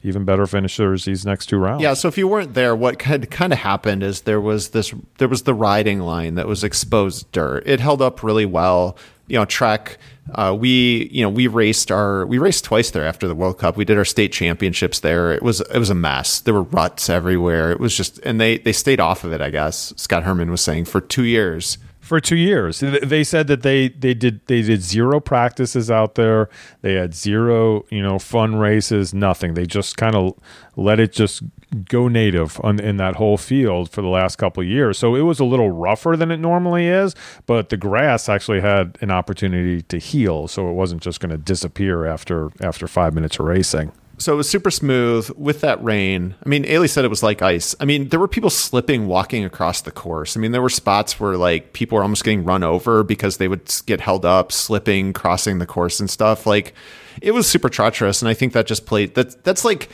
[0.05, 3.29] even better finishers these next two rounds Yeah, so if you weren't there, what had
[3.31, 7.31] kind of happened is there was this there was the riding line that was exposed
[7.31, 7.63] dirt.
[7.65, 8.97] It held up really well.
[9.27, 9.97] You know, Trek.
[10.33, 13.77] Uh, we you know we raced our we raced twice there after the World Cup.
[13.77, 15.31] We did our state championships there.
[15.31, 16.39] It was it was a mess.
[16.39, 17.71] There were ruts everywhere.
[17.71, 19.41] It was just and they they stayed off of it.
[19.41, 21.77] I guess Scott Herman was saying for two years.
[22.05, 22.81] For two years.
[22.81, 26.49] They said that they they did they did zero practices out there.
[26.81, 29.55] They had zero you know fun races, nothing.
[29.55, 30.37] They just kind of
[30.75, 31.41] let it just
[31.89, 34.99] go native on, in that whole field for the last couple years.
[34.99, 37.15] So it was a little rougher than it normally is,
[37.47, 41.37] but the grass actually had an opportunity to heal, so it wasn't just going to
[41.37, 43.91] disappear after after five minutes of racing.
[44.17, 46.35] So it was super smooth with that rain.
[46.45, 47.75] I mean, Ailey said it was like ice.
[47.79, 50.37] I mean, there were people slipping walking across the course.
[50.37, 53.47] I mean, there were spots where like people were almost getting run over because they
[53.47, 56.45] would get held up, slipping, crossing the course and stuff.
[56.45, 56.73] Like
[57.21, 58.21] it was super treacherous.
[58.21, 59.89] And I think that just played that that's like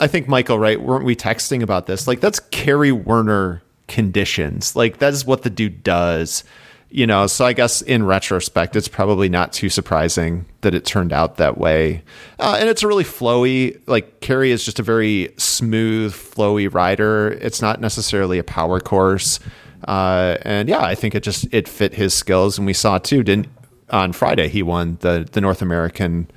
[0.00, 0.80] I think Michael, right?
[0.80, 2.06] Weren't we texting about this?
[2.06, 4.76] Like that's Kerry Werner conditions.
[4.76, 6.44] Like that is what the dude does.
[6.90, 11.12] You know, so I guess in retrospect, it's probably not too surprising that it turned
[11.12, 12.02] out that way.
[12.38, 17.38] Uh, and it's a really flowy, like Kerry is just a very smooth, flowy rider.
[17.42, 19.38] It's not necessarily a power course.
[19.86, 23.22] Uh, and yeah, I think it just it fit his skills, and we saw too.
[23.22, 23.48] Didn't
[23.90, 26.28] on Friday he won the the North American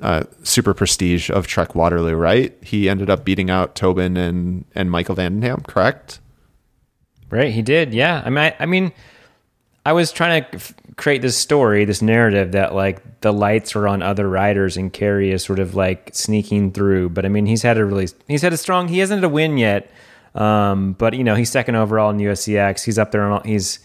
[0.00, 2.56] uh, super prestige of Trek Waterloo, right?
[2.62, 6.20] He ended up beating out Tobin and and Michael van den Ham, correct?
[7.30, 7.92] Right, he did.
[7.92, 8.92] Yeah, I mean, I, I mean,
[9.86, 13.86] I was trying to f- create this story, this narrative that like the lights were
[13.86, 17.10] on other riders and Kerry is sort of like sneaking through.
[17.10, 18.88] But I mean, he's had a really, he's had a strong.
[18.88, 19.90] He hasn't had a win yet,
[20.34, 22.84] um, but you know, he's second overall in USCX.
[22.84, 23.22] He's up there.
[23.22, 23.78] On, all, he's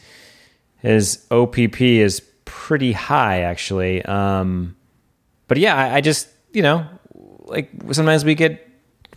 [0.77, 4.03] his OPP is pretty high actually.
[4.05, 4.75] Um,
[5.47, 6.87] but yeah, I, I just you know,
[7.45, 8.65] like sometimes we get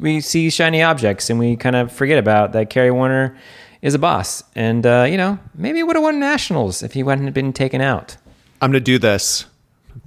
[0.01, 3.39] we see shiny objects and we kind of forget about that Kerry Werner
[3.83, 4.43] is a boss.
[4.55, 7.81] And, uh, you know, maybe he would have won nationals if he hadn't been taken
[7.81, 8.17] out.
[8.61, 9.47] I'm gonna do this.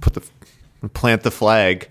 [0.00, 0.22] Put the
[0.88, 1.88] plant the flag.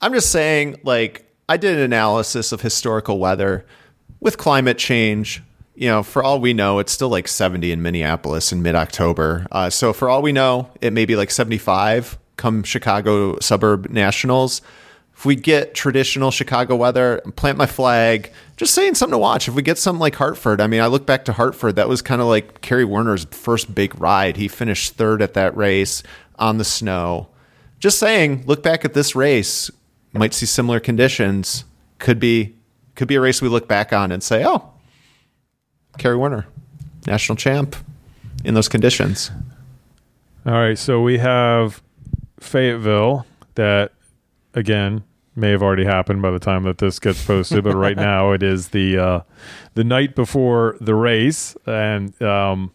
[0.00, 3.64] I'm just saying, like, I did an analysis of historical weather
[4.20, 5.42] with climate change.
[5.74, 9.46] You know, for all we know, it's still like 70 in Minneapolis in mid October.
[9.52, 14.62] Uh, so for all we know, it may be like 75 come Chicago suburb nationals.
[15.16, 18.30] If we get traditional Chicago weather, plant my flag.
[18.58, 19.48] Just saying something to watch.
[19.48, 21.76] If we get something like Hartford, I mean, I look back to Hartford.
[21.76, 24.36] That was kind of like Kerry Werner's first big ride.
[24.36, 26.02] He finished third at that race
[26.38, 27.28] on the snow.
[27.80, 29.70] Just saying, look back at this race.
[30.12, 31.64] Might see similar conditions.
[31.98, 32.54] Could be,
[32.94, 34.70] could be a race we look back on and say, oh,
[35.96, 36.46] Kerry Werner,
[37.06, 37.74] national champ
[38.44, 39.30] in those conditions.
[40.44, 41.82] All right, so we have
[42.38, 43.92] Fayetteville that
[44.56, 45.04] again
[45.36, 48.42] may have already happened by the time that this gets posted, but right now it
[48.42, 49.20] is the uh,
[49.74, 52.72] the night before the race, and um,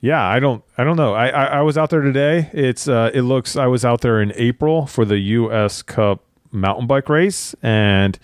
[0.00, 1.12] yeah, I don't I don't know.
[1.12, 2.48] I, I, I was out there today.
[2.52, 5.82] It's uh, it looks I was out there in April for the U.S.
[5.82, 8.18] Cup mountain bike race, and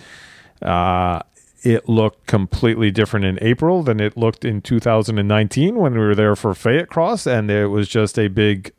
[0.63, 1.21] uh,
[1.63, 6.37] it looked completely different in April than it looked in 2019 when we were there
[6.37, 8.73] for Fayette Cross, and it was just a big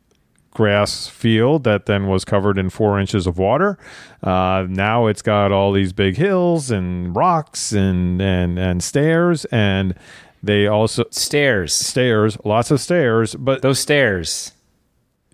[0.58, 3.78] grass field that then was covered in four inches of water.
[4.24, 9.94] Uh, now it's got all these big hills and rocks and and and stairs, and
[10.42, 11.74] they also Stairs.
[11.76, 13.36] stairs, lots of stairs.
[13.36, 14.54] But Those stairs.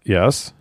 [0.03, 0.51] yes,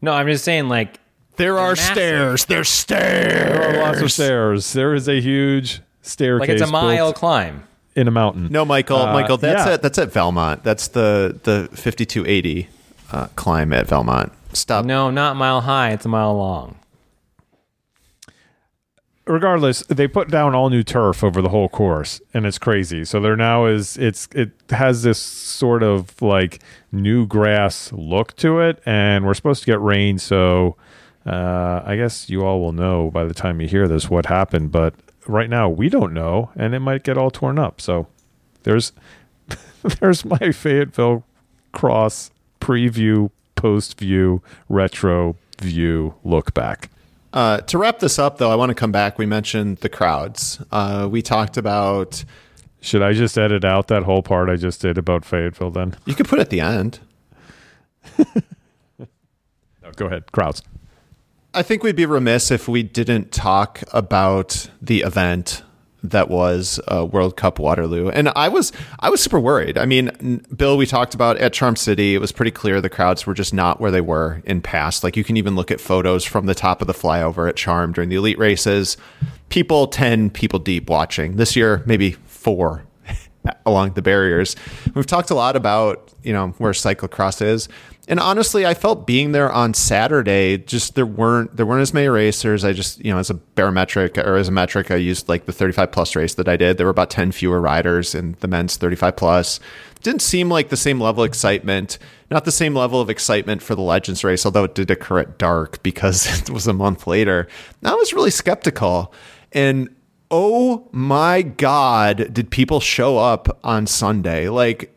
[0.00, 0.98] No, I'm just saying, like,
[1.36, 1.94] There are massive.
[1.94, 2.44] stairs.
[2.46, 3.52] There's stairs.
[3.52, 4.72] there are lots of stairs.
[4.72, 6.48] There is a huge staircase.
[6.48, 7.64] like it's a mile climb.
[7.94, 8.48] in a mountain.
[8.50, 8.96] No, Michael.
[8.96, 9.74] Uh, Michael, that's yeah.
[9.74, 10.62] at that's at Valmont.
[10.64, 12.68] That's the the 5280
[13.12, 14.32] uh, climb at Valmont.
[14.52, 14.84] Stop.
[14.84, 15.90] No, not mile high.
[15.92, 16.76] It's a mile long.
[19.26, 23.04] regardless, they put down all new turf over the whole course, and it's crazy.
[23.04, 26.60] So there now is it's it has this sort of like
[26.92, 30.18] new grass look to it, and we're supposed to get rain.
[30.18, 30.76] So
[31.26, 34.72] uh, I guess you all will know by the time you hear this what happened.
[34.72, 34.94] But
[35.26, 37.80] right now we don't know, and it might get all torn up.
[37.80, 38.08] So
[38.64, 38.92] there's
[40.00, 41.24] there's my Fayetteville
[41.72, 46.90] Cross preview, post view, retro view look back.
[47.32, 49.18] Uh, to wrap this up, though, I want to come back.
[49.18, 50.62] We mentioned the crowds.
[50.72, 52.24] Uh, we talked about.
[52.80, 55.96] Should I just edit out that whole part I just did about Fayetteville then?
[56.06, 56.98] You could put it at the end.
[59.82, 60.30] No, go ahead.
[60.32, 60.62] Crowds.
[61.52, 65.62] I think we'd be remiss if we didn't talk about the event
[66.02, 69.78] that was uh, World Cup Waterloo, and I was I was super worried.
[69.78, 72.14] I mean, Bill, we talked about at Charm City.
[72.14, 75.04] It was pretty clear the crowds were just not where they were in past.
[75.04, 77.92] Like you can even look at photos from the top of the flyover at Charm
[77.92, 78.96] during the elite races.
[79.48, 81.36] People ten people deep watching.
[81.36, 82.84] This year, maybe four
[83.66, 84.56] along the barriers.
[84.94, 87.68] We've talked a lot about you know where cyclocross is,
[88.08, 90.58] and honestly, I felt being there on Saturday.
[90.58, 92.64] Just there weren't there weren't as many racers.
[92.64, 95.52] I just you know as a barometric or as a metric, I used like the
[95.52, 96.76] 35 plus race that I did.
[96.76, 99.60] There were about 10 fewer riders in the men's 35 plus.
[100.02, 101.98] Didn't seem like the same level of excitement.
[102.30, 105.38] Not the same level of excitement for the Legends race, although it did occur at
[105.38, 107.48] dark because it was a month later.
[107.84, 109.12] I was really skeptical.
[109.52, 109.94] And
[110.30, 114.48] oh my God, did people show up on Sunday?
[114.48, 114.94] Like,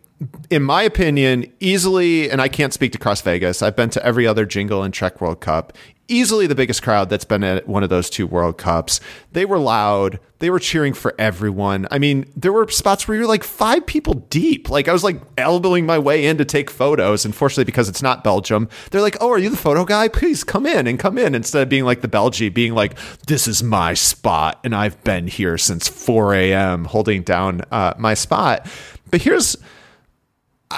[0.49, 4.27] in my opinion, easily, and I can't speak to Cross Vegas, I've been to every
[4.27, 5.73] other Jingle and Trek World Cup.
[6.09, 8.99] Easily the biggest crowd that's been at one of those two World Cups.
[9.31, 10.19] They were loud.
[10.39, 11.87] They were cheering for everyone.
[11.91, 14.69] I mean, there were spots where you're like five people deep.
[14.69, 17.23] Like I was like elbowing my way in to take photos.
[17.23, 20.09] Unfortunately, because it's not Belgium, they're like, "Oh, are you the photo guy?
[20.09, 23.47] Please come in and come in." Instead of being like the Belgie, being like, "This
[23.47, 26.83] is my spot, and I've been here since 4 a.m.
[26.83, 28.67] holding down uh, my spot."
[29.09, 29.55] But here's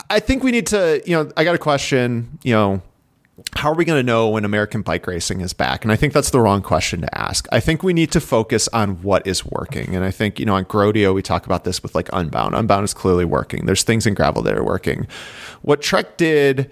[0.09, 2.81] I think we need to, you know, I got a question, you know,
[3.55, 5.83] how are we going to know when American bike racing is back?
[5.83, 7.47] And I think that's the wrong question to ask.
[7.51, 9.95] I think we need to focus on what is working.
[9.95, 12.55] And I think, you know, on Groadio, we talk about this with like Unbound.
[12.55, 13.65] Unbound is clearly working.
[13.65, 15.07] There's things in gravel that are working.
[15.61, 16.71] What Trek did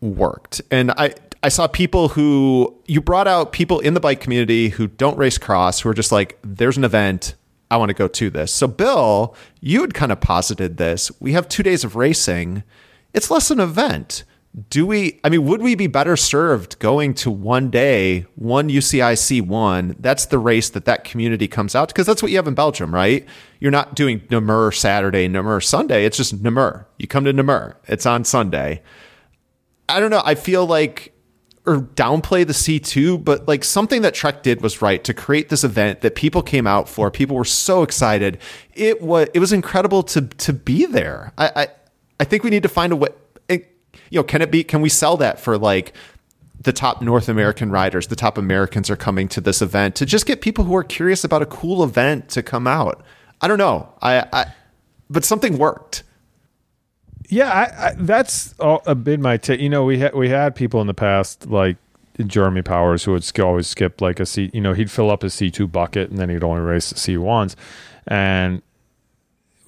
[0.00, 0.62] worked.
[0.70, 4.86] And I, I saw people who you brought out people in the bike community who
[4.86, 7.34] don't race cross who are just like, there's an event.
[7.74, 8.52] I want to go to this.
[8.52, 11.10] So, Bill, you had kind of posited this.
[11.20, 12.62] We have two days of racing.
[13.12, 14.22] It's less an event.
[14.70, 19.42] Do we, I mean, would we be better served going to one day, one UCIC
[19.48, 19.96] one?
[19.98, 22.94] That's the race that that community comes out because that's what you have in Belgium,
[22.94, 23.26] right?
[23.58, 26.04] You're not doing Namur Saturday, Namur Sunday.
[26.04, 26.86] It's just Namur.
[26.98, 28.82] You come to Namur, it's on Sunday.
[29.88, 30.22] I don't know.
[30.24, 31.12] I feel like
[31.66, 35.64] or downplay the C2, but like something that Trek did was right to create this
[35.64, 37.10] event that people came out for.
[37.10, 38.38] People were so excited.
[38.74, 41.32] It was it was incredible to to be there.
[41.38, 41.68] I I,
[42.20, 43.08] I think we need to find a way.
[43.48, 43.74] It,
[44.10, 44.62] you know, can it be?
[44.62, 45.94] Can we sell that for like
[46.60, 48.08] the top North American riders?
[48.08, 51.24] The top Americans are coming to this event to just get people who are curious
[51.24, 53.02] about a cool event to come out.
[53.40, 53.88] I don't know.
[54.02, 54.52] I, I
[55.08, 56.02] but something worked.
[57.28, 59.60] Yeah, I, I, that's all, uh, a bit my take.
[59.60, 61.76] You know, we had we had people in the past like
[62.26, 64.50] Jeremy Powers who would sk- always skip like a C.
[64.52, 66.98] You know, he'd fill up his C two bucket and then he'd only race the
[66.98, 67.56] C ones,
[68.06, 68.62] and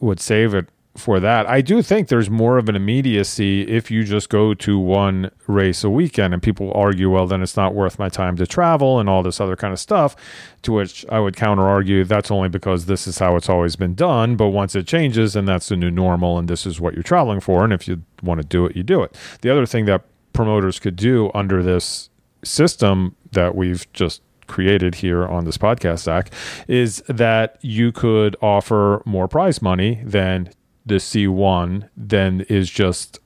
[0.01, 1.49] would save it for that.
[1.49, 5.85] I do think there's more of an immediacy if you just go to one race
[5.85, 9.09] a weekend, and people argue, well, then it's not worth my time to travel and
[9.09, 10.17] all this other kind of stuff.
[10.63, 13.95] To which I would counter argue that's only because this is how it's always been
[13.95, 14.37] done.
[14.37, 17.41] But once it changes, and that's the new normal, and this is what you're traveling
[17.41, 19.17] for, and if you want to do it, you do it.
[19.43, 22.11] The other thing that promoters could do under this
[22.45, 26.31] system that we've just created here on this podcast, Zach,
[26.69, 30.51] is that you could offer more prize money than
[30.87, 33.19] the C1 then is just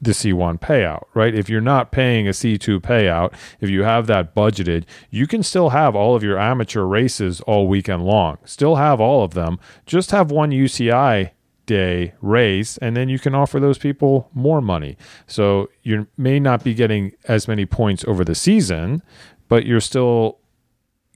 [0.00, 1.34] the C1 payout, right?
[1.34, 5.70] If you're not paying a C2 payout, if you have that budgeted, you can still
[5.70, 8.36] have all of your amateur races all weekend long.
[8.44, 9.58] Still have all of them.
[9.86, 11.30] Just have one UCI
[11.66, 14.98] day race and then you can offer those people more money.
[15.26, 19.02] So you may not be getting as many points over the season,
[19.48, 20.38] but you're still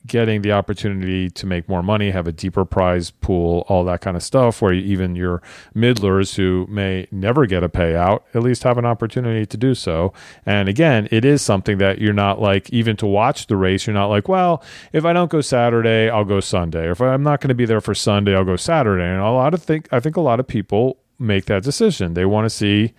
[0.07, 4.17] getting the opportunity to make more money, have a deeper prize pool, all that kind
[4.17, 5.43] of stuff, where even your
[5.75, 10.13] middlers who may never get a payout at least have an opportunity to do so.
[10.47, 13.95] And again, it is something that you're not like, even to watch the race, you're
[13.95, 16.87] not like, well, if I don't go Saturday, I'll go Sunday.
[16.87, 19.05] Or if I'm not going to be there for Sunday, I'll go Saturday.
[19.05, 22.15] And a lot of think, I think a lot of people make that decision.
[22.15, 22.95] They want to see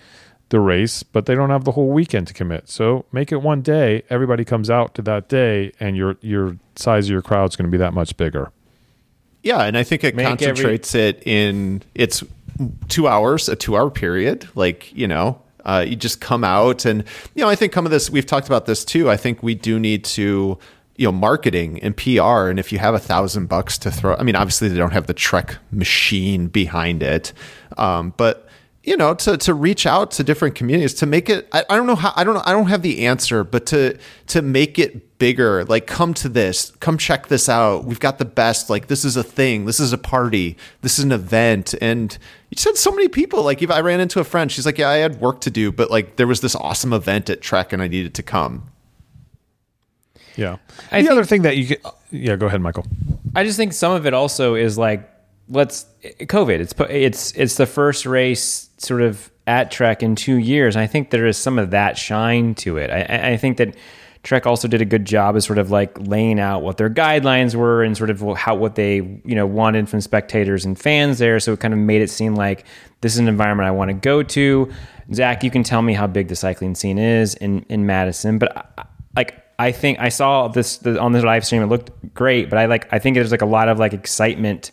[0.49, 2.69] the race, but they don't have the whole weekend to commit.
[2.69, 4.03] So make it one day.
[4.09, 7.67] Everybody comes out to that day, and your your size of your crowd is going
[7.67, 8.51] to be that much bigger.
[9.43, 12.23] Yeah, and I think it Make concentrates it in it's
[12.89, 14.49] two hours, a two hour period.
[14.55, 17.03] Like you know, uh, you just come out, and
[17.35, 19.09] you know, I think some of this we've talked about this too.
[19.09, 20.57] I think we do need to
[20.95, 24.23] you know marketing and PR, and if you have a thousand bucks to throw, I
[24.23, 27.33] mean, obviously they don't have the Trek machine behind it,
[27.77, 28.48] um, but
[28.89, 31.85] you know to to reach out to different communities to make it I, I don't
[31.85, 35.19] know how I don't know I don't have the answer but to to make it
[35.19, 37.85] bigger like come to this come check this out.
[37.85, 39.65] We've got the best like this is a thing.
[39.65, 40.57] This is a party.
[40.81, 41.75] This is an event.
[41.81, 42.17] And
[42.49, 44.51] you said so many people like if I ran into a friend.
[44.51, 47.29] She's like yeah I had work to do but like there was this awesome event
[47.29, 48.71] at Trek and I needed to come.
[50.35, 50.57] Yeah.
[50.91, 51.81] I the think- other thing that you could,
[52.11, 52.85] yeah, go ahead, Michael.
[53.35, 55.08] I just think some of it also is like
[55.49, 56.59] let's COVID.
[56.59, 60.75] It's it's it's the first race sort of at Trek in two years.
[60.75, 62.91] And I think there is some of that shine to it.
[62.91, 63.75] I- I, think that
[64.21, 67.55] Trek also did a good job of sort of like laying out what their guidelines
[67.55, 71.39] were and sort of how what they you know wanted from spectators and fans there.
[71.39, 72.63] So it kind of made it seem like
[73.01, 74.71] this is an environment I want to go to.
[75.13, 78.55] Zach, you can tell me how big the cycling scene is in in Madison, but
[78.77, 78.85] I,
[79.15, 81.63] like I think I saw this the, on the live stream.
[81.63, 84.71] It looked great, but I like I think there's like a lot of like excitement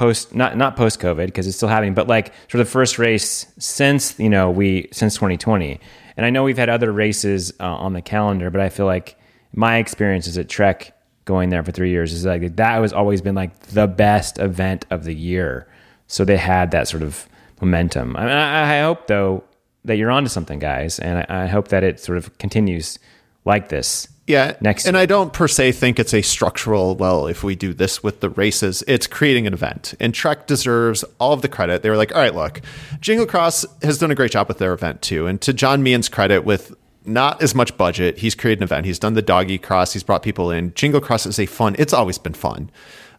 [0.00, 2.98] post not not post COVID because it's still happening, but like sort of the first
[2.98, 5.78] race since you know we since 2020.
[6.16, 9.16] And I know we've had other races uh, on the calendar, but I feel like
[9.54, 10.96] my experiences at Trek
[11.26, 14.86] going there for three years is like that has always been like the best event
[14.88, 15.68] of the year.
[16.06, 17.28] So they had that sort of
[17.60, 18.16] momentum.
[18.16, 19.44] I, mean, I, I hope though
[19.84, 22.98] that you're onto something, guys, and I, I hope that it sort of continues
[23.44, 24.08] like this.
[24.26, 24.54] Yeah.
[24.60, 25.02] Next And year.
[25.02, 28.30] I don't per se think it's a structural, well, if we do this with the
[28.30, 29.94] races, it's creating an event.
[29.98, 31.82] And Trek deserves all of the credit.
[31.82, 32.60] They were like, all right, look,
[33.00, 35.26] Jingle Cross has done a great job with their event too.
[35.26, 36.74] And to John Meehan's credit, with
[37.04, 38.86] not as much budget, he's created an event.
[38.86, 40.72] He's done the doggy cross, he's brought people in.
[40.74, 42.70] Jingle Cross is a fun, it's always been fun.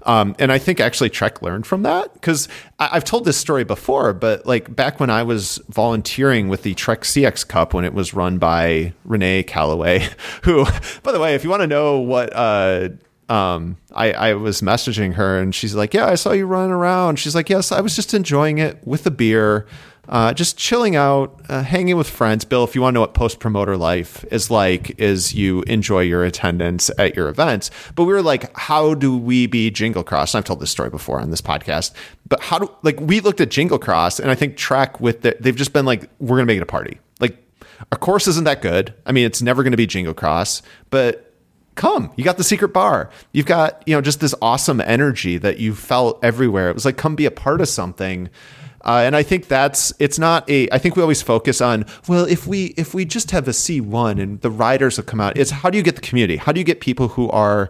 [0.04, 2.48] Um, and I think actually Trek learned from that because
[2.80, 7.02] I've told this story before, but like back when I was volunteering with the Trek
[7.02, 10.08] CX Cup when it was run by Renee Calloway,
[10.44, 10.66] who,
[11.04, 12.90] by the way, if you want to know what, uh,
[13.30, 17.18] um, I, I was messaging her and she's like, Yeah, I saw you running around.
[17.18, 19.68] She's like, Yes, I was just enjoying it with a beer,
[20.12, 22.44] uh, just chilling out, uh, hanging with friends.
[22.44, 26.02] Bill, if you want to know what post promoter life is like, is you enjoy
[26.02, 27.72] your attendance at your events.
[27.96, 30.34] But we were like, How do we be Jingle Cross?
[30.34, 31.94] And I've told this story before on this podcast,
[32.28, 35.38] but how do, like, we looked at Jingle Cross and I think track with the,
[35.40, 37.00] they've just been like, We're to make it a party.
[37.22, 37.38] Like,
[37.90, 38.94] our course isn't that good.
[39.06, 41.30] I mean, it's never to be Jingle Cross, but
[41.76, 45.58] come you got the secret bar you've got you know just this awesome energy that
[45.58, 48.30] you felt everywhere it was like come be a part of something
[48.86, 52.26] uh, and i think that's it's not a i think we always focus on well
[52.26, 55.52] if we if we just have a c1 and the riders will come out it's
[55.52, 56.38] how do you get the community?
[56.38, 57.70] How do you get people who are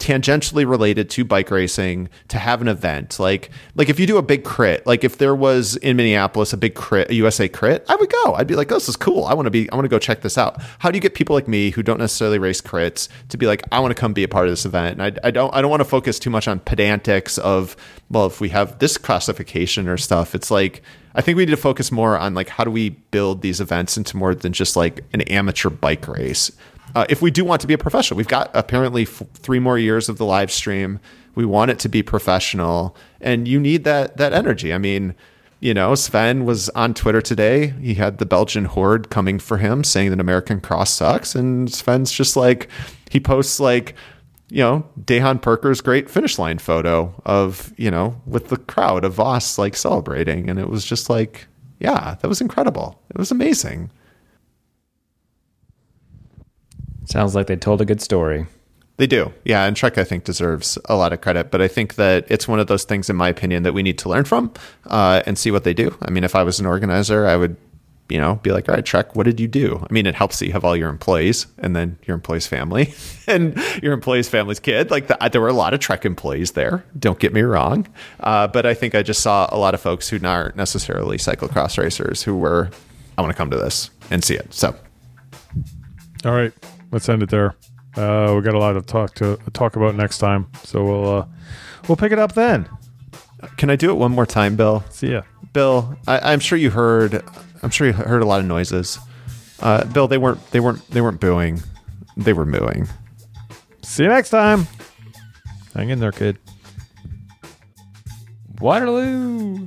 [0.00, 3.20] tangentially related to bike racing to have an event.
[3.20, 6.56] Like like if you do a big crit like if there was in minneapolis a
[6.56, 8.34] big crit a usa crit i would go.
[8.34, 9.26] I'd be like oh, this is cool.
[9.26, 10.60] I want to be i want to go check this out.
[10.78, 13.62] How do you get people like me who don't necessarily race crits to be like
[13.70, 15.00] i want to come be a part of this event?
[15.00, 17.76] And i, I don't i don't want to focus too much on pedantics of
[18.10, 20.82] well if we have this classification or stuff it's like
[21.14, 23.98] i think we need to focus more on like how do we build these events
[23.98, 26.50] into more than just like an amateur bike race
[26.94, 29.78] uh, if we do want to be a professional, we've got apparently f- three more
[29.78, 31.00] years of the live stream.
[31.34, 34.74] We want it to be professional, and you need that that energy.
[34.74, 35.14] I mean,
[35.60, 37.68] you know, Sven was on Twitter today.
[37.80, 42.12] He had the Belgian horde coming for him, saying that American Cross sucks, and Sven's
[42.12, 42.68] just like
[43.10, 43.94] he posts like.
[44.52, 49.12] You know, Dejan Perker's great finish line photo of, you know, with the crowd of
[49.12, 50.50] Vos like celebrating.
[50.50, 51.46] And it was just like,
[51.78, 53.00] yeah, that was incredible.
[53.10, 53.92] It was amazing.
[57.10, 58.46] Sounds like they told a good story.
[59.00, 59.32] They do.
[59.44, 59.64] Yeah.
[59.64, 61.50] And Trek, I think, deserves a lot of credit.
[61.50, 63.98] But I think that it's one of those things, in my opinion, that we need
[64.00, 64.52] to learn from
[64.86, 65.96] uh, and see what they do.
[66.02, 67.56] I mean, if I was an organizer, I would,
[68.10, 69.84] you know, be like, all right, Trek, what did you do?
[69.88, 72.92] I mean, it helps that you have all your employees and then your employee's family
[73.26, 74.90] and your employee's family's kid.
[74.90, 76.84] Like, the, there were a lot of Trek employees there.
[76.98, 77.88] Don't get me wrong.
[78.20, 81.78] Uh, but I think I just saw a lot of folks who aren't necessarily cyclocross
[81.78, 82.70] racers who were,
[83.16, 84.52] I want to come to this and see it.
[84.52, 84.76] So,
[86.26, 86.52] All right,
[86.90, 87.56] let's end it there.
[87.96, 91.26] Uh, we got a lot to talk to talk about next time, so we'll uh,
[91.88, 92.68] we'll pick it up then.
[93.56, 94.84] can I do it one more time, Bill?
[94.90, 95.22] See ya.
[95.52, 97.22] Bill, I, I'm sure you heard.
[97.62, 98.98] I'm sure you heard a lot of noises.
[99.60, 100.44] Uh, Bill, they weren't.
[100.52, 100.88] They weren't.
[100.90, 101.60] They weren't booing.
[102.16, 102.88] They were mooing.
[103.82, 104.66] See you next time.
[105.74, 106.38] Hang in there, kid.
[108.60, 109.66] Waterloo.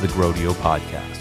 [0.00, 1.17] the Groadio Podcast.